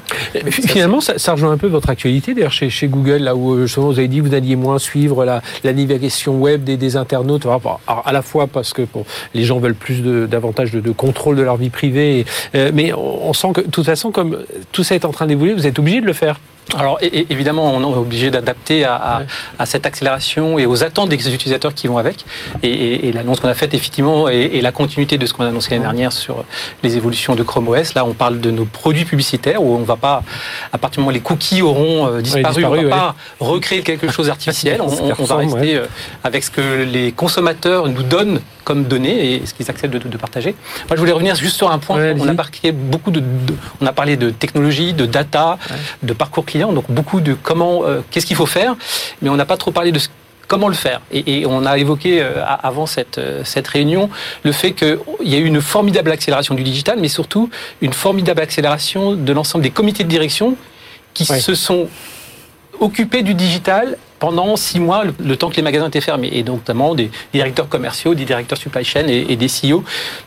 [0.51, 3.63] Finalement, ça, ça rejoint un peu votre actualité, d'ailleurs, chez, chez Google, là où euh,
[3.67, 6.97] justement vous avez dit que vous alliez moins suivre la, la navigation web des, des
[6.97, 10.81] internautes, alors, à la fois parce que bon, les gens veulent plus de- davantage de,
[10.81, 12.27] de contrôle de leur vie privée, et,
[12.57, 14.39] euh, mais on, on sent que de toute façon, comme
[14.73, 16.39] tout ça est en train d'évoluer, vous êtes obligé de le faire.
[16.77, 19.27] Alors évidemment, on est obligé d'adapter à, à- Ouais.
[19.59, 22.25] à cette accélération et aux attentes des utilisateurs qui vont avec.
[22.63, 25.45] Et, et- et l'annonce qu'on a faite, effectivement, est, est la continuité de ce qu'on
[25.45, 26.45] a annoncé l'année dernière sur
[26.83, 27.95] les évolutions de Chrome OS.
[27.95, 30.23] Là, on parle de nos produits publicitaires où on va pas,
[30.73, 32.89] à partir du moment où les cookies auront euh, disparu, disparu, on va ouais.
[32.91, 34.81] pas recréer quelque chose d'artificiel.
[34.81, 35.87] on, Ça on- on va rester euh,
[36.25, 40.17] avec ce que les consommateurs nous donnent comme données et ce qu'ils acceptent de, de
[40.17, 40.55] partager.
[40.89, 42.15] Moi, je voulais revenir juste sur un point.
[42.19, 45.59] On a marqué beaucoup de, de- on a parlé de technologie, de data,
[46.03, 48.77] de parcours client, donc beaucoup de comment, euh, qu'est-ce qu'il faut faire,
[49.23, 50.09] mais on n'a pas trop parlé de ce-
[50.47, 51.01] comment le faire.
[51.11, 54.11] Et, et on a évoqué euh, avant cette, euh, cette réunion
[54.43, 57.49] le fait qu'il y a eu une formidable accélération du digital, mais surtout
[57.81, 60.57] une formidable accélération de l'ensemble des comités de direction
[61.15, 61.89] qui se sont
[62.81, 66.31] occupés du digital pendant six mois, le, le temps que les magasins étaient fermés.
[66.33, 69.85] Et donc, notamment des directeurs commerciaux, des directeurs supply chain et, et des CEO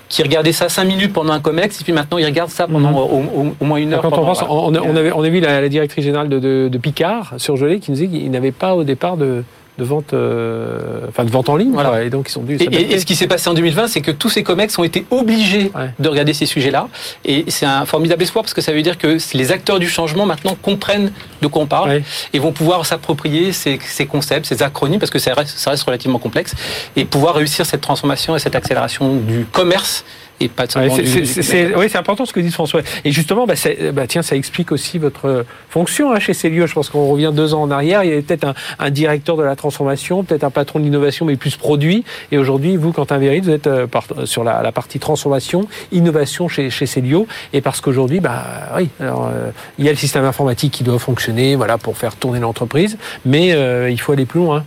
[0.09, 2.89] qui regardaient ça cinq minutes pendant un COMEX, et puis maintenant ils regardent ça pendant
[2.91, 2.95] Mhm.
[2.97, 4.01] au, au- au moins une heure.
[4.01, 4.53] Quand on pense, voilà.
[4.83, 7.91] on, avait, on a vu la, la directrice générale de, de, de Picard, surgelée, qui
[7.91, 9.43] nous disait qu'il n'avait pas au départ de,
[9.77, 11.89] de vente, euh, enfin de vente en ligne, Voilà.
[11.89, 14.01] quoi, et donc ils sont dû Et, et ce qui s'est passé en 2020, c'est
[14.01, 15.91] que tous ces COMEX ont été obligés Ouais.
[15.99, 16.87] de regarder ces sujets-là.
[17.25, 20.25] Et c'est un formidable espoir parce que ça veut dire que les acteurs du changement
[20.25, 21.11] maintenant comprennent
[21.41, 22.03] de quoi on parle Ouais.
[22.33, 25.83] et vont pouvoir s'approprier ces, ces concepts, ces acronymes, parce que ça reste, ça reste
[25.83, 26.53] relativement complexe,
[26.95, 30.03] et pouvoir réussir cette transformation et cette accélération du commerce
[30.39, 32.81] et pas Ouais, seulement c'est- du, oui, c'est important ce que dit François.
[33.03, 36.67] Et justement, bah, c'est- bah, tiens, ça explique aussi votre fonction hein, chez Célio.
[36.67, 38.03] Je pense qu'on revient deux ans en arrière.
[38.03, 41.25] Il y avait peut-être un, un directeur de la transformation, peut-être un patron de l'innovation,
[41.25, 42.03] mais plus produit.
[42.31, 46.47] Et aujourd'hui, vous, Quentin Véry, vous êtes euh, par- sur la, la partie transformation, innovation
[46.47, 47.27] chez, chez Célio.
[47.53, 48.43] Et parce qu'aujourd'hui, bah,
[48.77, 52.15] oui, alors, euh, il y a le système informatique qui doit fonctionner voilà, pour faire
[52.15, 54.63] tourner l'entreprise, mais euh, il faut aller plus loin.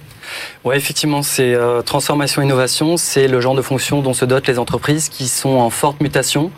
[0.65, 4.59] Ouais, effectivement, c'est euh, transformation innovation, c'est le genre de fonction dont se dotent les
[4.59, 6.51] entreprises qui sont en forte mutation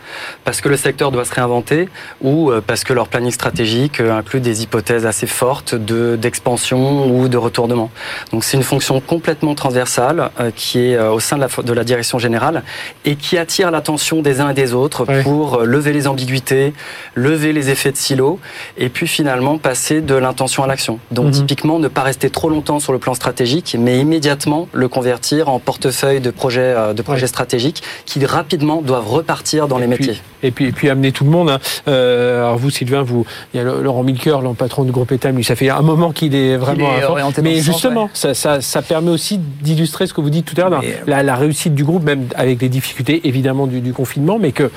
[0.45, 1.89] parce que le secteur doit se réinventer
[2.21, 7.07] ou euh, parce que leur planning stratégique euh, inclut des hypothèses assez fortes de d'expansion
[7.15, 7.91] ou de retournement.
[8.33, 11.85] Donc c'est une fonction complètement transversale euh, qui est au sein de la, de la
[11.85, 12.63] direction générale
[13.05, 16.73] et qui attire l'attention des uns et des autres pour lever les ambiguïtés,
[17.15, 18.39] lever les effets de silo
[18.77, 20.99] et puis finalement passer de l'intention à l'action.
[21.11, 21.33] Donc Mhm.
[21.33, 25.59] typiquement ne pas rester trop longtemps sur le plan stratégique, mais immédiatement le convertir en
[25.59, 27.29] portefeuille de projets euh, de projets Ouais.
[27.29, 30.23] stratégiques qui rapidement doivent repartir dans les puis- métiers.
[30.45, 31.51] Et puis, et puis amener tout le monde.
[31.51, 31.59] hein.
[31.87, 35.37] Euh, alors vous, Sylvain, vous, il y a Laurent Milker, le patron du groupe Etam,
[35.37, 36.97] lui, ça fait un moment qu'il est vraiment.
[36.97, 40.45] est orienté Mais sens, justement, ça, ça, ça permet aussi d'illustrer ce que vous dites
[40.53, 43.93] tout à l'heure, la, la réussite du groupe, même avec les difficultés évidemment du, du
[43.93, 44.71] confinement, mais que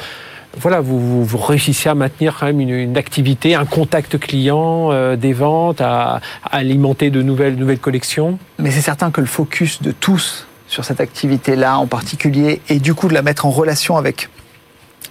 [0.60, 5.82] voilà, vous, réussissez à maintenir quand même une, activité, un contact client, euh, des ventes,
[5.82, 8.39] à, alimenter de nouvelles, collections.
[8.60, 12.93] Mais c'est certain que le focus de tous sur cette activité-là en particulier, et du
[12.93, 14.30] coup de la mettre en relation avec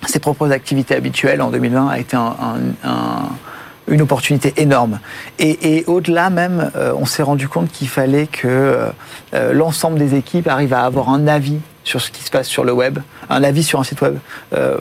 [0.06, 3.28] ses propres activités habituelles en 2020 a été un- un- un-
[3.86, 4.98] une opportunité énorme.
[5.38, 8.88] Et, au-delà même, euh, on s'est rendu compte qu'il fallait que
[9.34, 12.64] euh, l'ensemble des équipes arrivent à avoir un avis sur ce qui se passe sur
[12.64, 12.98] le web,
[13.30, 14.16] un avis sur un site web.
[14.54, 14.76] Euh,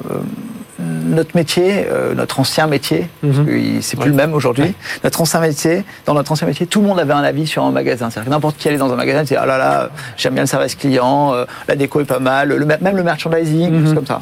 [0.79, 3.45] notre métier, euh, notre ancien métier, parce Mhm.
[3.45, 4.73] que il- c'est plus le même aujourd'hui,
[5.03, 7.71] notre ancien métier, dans notre ancien métier, tout le monde avait un avis sur un
[7.71, 8.09] magasin.
[8.09, 10.47] C'est-à-dire que n'importe qui allait dans un magasin disait ah là là, j'aime bien le
[10.47, 13.77] service client, euh, la déco est pas mal, le, même le merchandising, Mhm.
[13.79, 14.21] des choses comme ça.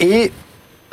[0.00, 0.30] Et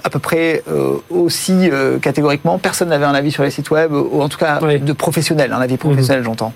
[0.04, 3.92] à peu près euh, aussi euh, catégoriquement, personne n'avait un avis sur les sites web,
[3.92, 6.54] ou en tout cas de professionnel, un avis professionnel, j'entends.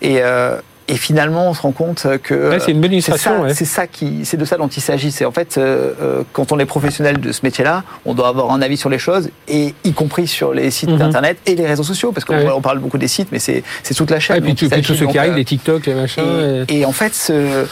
[0.00, 0.56] Et, euh,
[0.88, 3.30] et finalement, on se rend compte que Ouais, c'est une bonne c'est illustration.
[3.38, 3.54] ça, ouais.
[3.54, 5.10] c'est ça qui, c'est de ça dont il s'agit.
[5.10, 8.52] C'est en fait, euh, euh, quand on est professionnel de ce métier-là, on doit avoir
[8.52, 11.02] un avis sur les choses, et y compris sur les sites Mhm.
[11.02, 13.94] internet et les réseaux sociaux, parce qu'on on parle beaucoup des sites, mais c'est c'est
[13.94, 14.36] toute la chaîne.
[14.36, 16.64] Et puis, ceux Donc, qui arrivent, euh, les TikTok, les machins.
[16.68, 17.66] et, et en fait, ce-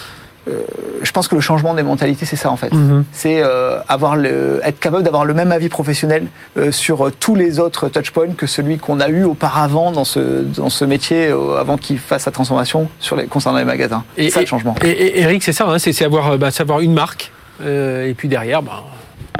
[0.47, 2.72] je pense que le changement des mentalités, c'est ça en fait.
[2.72, 3.05] Mhm.
[3.12, 6.26] C'est euh, avoir le, être capable d'avoir le même avis professionnel
[6.59, 10.42] euh, sur euh, tous les autres touchpoints que celui qu'on a eu auparavant dans ce,
[10.42, 14.05] dans ce métier euh, avant qu'il fasse sa transformation sur les, concernant les magasins.
[14.16, 14.74] Et- C'est ça le changement.
[14.84, 17.32] Et, et- Eric, c'est ça, hein, c'est c'est avoir, euh, bah, savoir une marque,
[17.62, 18.82] euh, et puis derrière, bah,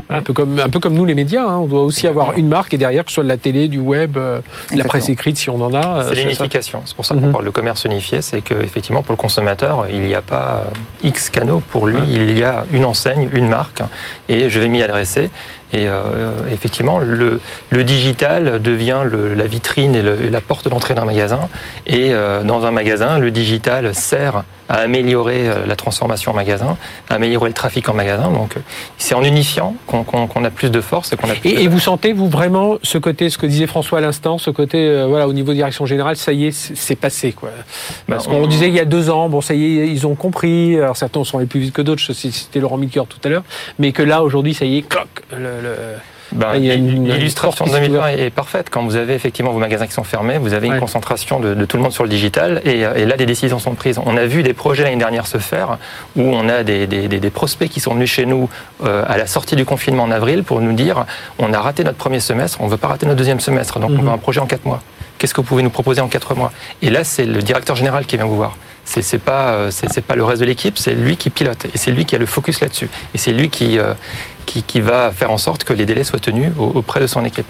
[0.09, 2.49] un, peu comme, un peu comme nous les médias, hein, on doit aussi avoir une
[2.49, 4.41] marque, et derrière, que ce soit de la télé, du web, euh,
[4.73, 6.01] de la presse écrite, si on en a.
[6.03, 6.83] euh, C'est l'unification.
[6.85, 7.33] C'est pour ça qu'on Mhm.
[7.33, 8.21] parle de commerce unifié.
[8.23, 11.63] C'est que effectivement pour le consommateur, il n'y a pas euh, X canaux.
[11.71, 13.83] Pour lui, il y a une enseigne, une marque,
[14.29, 15.31] et je vais m'y adresser.
[15.73, 17.41] Et euh, effectivement, le,
[17.71, 21.41] le digital devient le- la vitrine et, le- et la porte d'entrée d'un magasin.
[21.87, 26.77] Et euh, dans un magasin, le digital sert à améliorer euh, la transformation en magasin,
[27.11, 28.31] à améliorer le trafic en magasin.
[28.31, 28.61] Donc, euh,
[28.99, 31.69] c'est en unifiant qu'on a plus de force et qu'on a plus de Et, et
[31.69, 35.07] vous sentez, vous, vraiment, ce côté, ce que disait François à l'instant, ce côté, euh,
[35.07, 37.51] voilà, au niveau direction générale, ça y est, c'est passé, quoi.
[38.07, 40.07] Parce Bah, qu'on on- disait il y a deux ans, bon, ça y est, ils
[40.07, 40.77] ont compris.
[40.79, 43.45] Alors certains sont allés plus vite que d'autres, c'était Laurent Milker tout à l'heure,
[43.79, 45.77] mais que là, aujourd'hui, ça y est, cloc, le, le-
[46.35, 48.67] Ben, Il y a une- une L'illustration de porte qui 2020 est parfaite.
[48.71, 50.79] Quand vous avez effectivement vos magasins qui sont fermés, vous avez une Ouais.
[50.81, 53.59] concentration de, de tout le monde sur le digital et, euh, et là, des décisions
[53.59, 54.01] sont prises.
[54.05, 55.79] On a vu des projets l'année dernière se faire
[56.17, 58.49] où on a des, des- des- des prospects qui sont venus chez nous
[58.85, 61.07] euh, à la sortie du confinement en avril pour nous dire
[61.39, 63.91] on a raté notre premier semestre, on ne veut pas rater notre deuxième semestre, donc
[63.91, 64.05] on Mhm.
[64.07, 64.83] veut un projet en quatre mois.
[65.19, 66.53] Qu'est-ce que vous pouvez nous proposer en quatre mois?
[66.83, 68.57] Et là, c'est le directeur général qui vient vous voir.
[68.85, 71.91] C'est pas euh, c'est pas le reste de l'équipe, c'est lui qui pilote et c'est
[71.91, 73.95] lui qui a le focus là-dessus et c'est lui qui, euh,
[74.47, 77.25] qui qui va faire en sorte que les délais soient tenus au- auprès de son
[77.25, 77.47] équipe.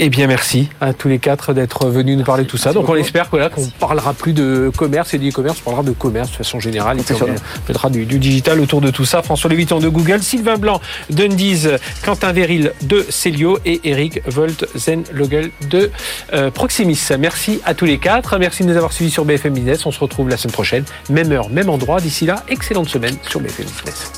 [0.00, 2.72] Eh bien, merci à tous les quatre d'être venus nous parler de tout ça.
[2.72, 6.36] Donc, on espère qu'on parlera plus de commerce et d'e-commerce, on parlera de commerce de
[6.36, 7.00] façon générale.
[7.00, 7.34] Et puis, on
[7.66, 9.22] mettra du, du digital autour de tout ça.
[9.22, 10.80] François Léviton de Google, Sylvain Blanc
[11.10, 11.66] d'Undies,
[12.04, 15.90] Quentin Véril de Célio et Eric Volt Zenlogel de
[16.32, 17.00] euh, Proximis.
[17.18, 18.38] Merci à tous les quatre.
[18.38, 19.84] Merci de nous avoir suivis sur BFM Business.
[19.84, 22.00] On se retrouve la semaine prochaine, même heure, même endroit.
[22.00, 24.12] D'ici là, excellente semaine sur BFM Business.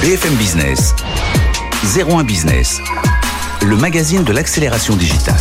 [0.00, 0.94] BFM Business,
[1.96, 2.80] 01 Business,
[3.64, 5.40] le magazine de l'accélération digitale.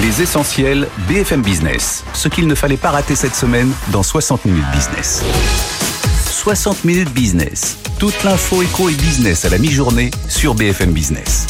[0.00, 4.64] Les essentiels BFM Business, ce qu'il ne fallait pas rater cette semaine dans 60 minutes
[4.72, 5.24] business.
[6.24, 11.46] 60 minutes business, toute l'info éco et business à la mi-journée sur BFM Business.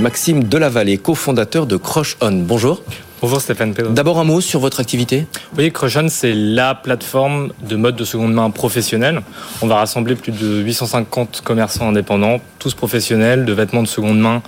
[0.00, 2.32] Maxime Delavallée, cofondateur de Crush On.
[2.32, 2.82] Bonjour.
[3.20, 3.92] Bonjour Stéphane Pedro.
[3.92, 5.26] D'abord un mot sur votre activité.
[5.56, 9.22] Oui, Crush On, c'est la plateforme de mode de seconde main professionnelle.
[9.60, 14.40] On va rassembler plus de 850 commerçants indépendants, tous professionnels, de vêtements de seconde main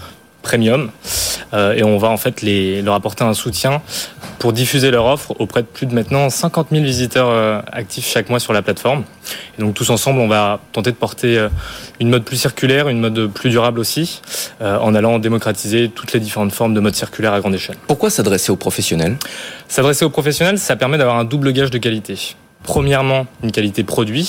[0.43, 0.91] premium.
[1.53, 3.83] Euh, et on va en fait les, leur apporter un soutien
[4.41, 8.31] pour diffuser leur offre auprès de plus de maintenant 50 000 visiteurs euh, actifs chaque
[8.31, 9.05] mois sur la plateforme.
[9.59, 11.51] Et donc tous ensemble, on va tenter de porter euh,
[12.01, 14.23] une mode plus circulaire, une mode plus durable aussi,
[14.63, 17.77] euh, en allant démocratiser toutes les différentes formes de mode circulaire à grande échelle.
[17.87, 19.19] Pourquoi s'adresser aux professionnels?
[19.69, 22.35] S'adresser aux professionnels, ça permet d'avoir un double gage de qualité.
[22.63, 24.25] Premièrement, une qualité produit,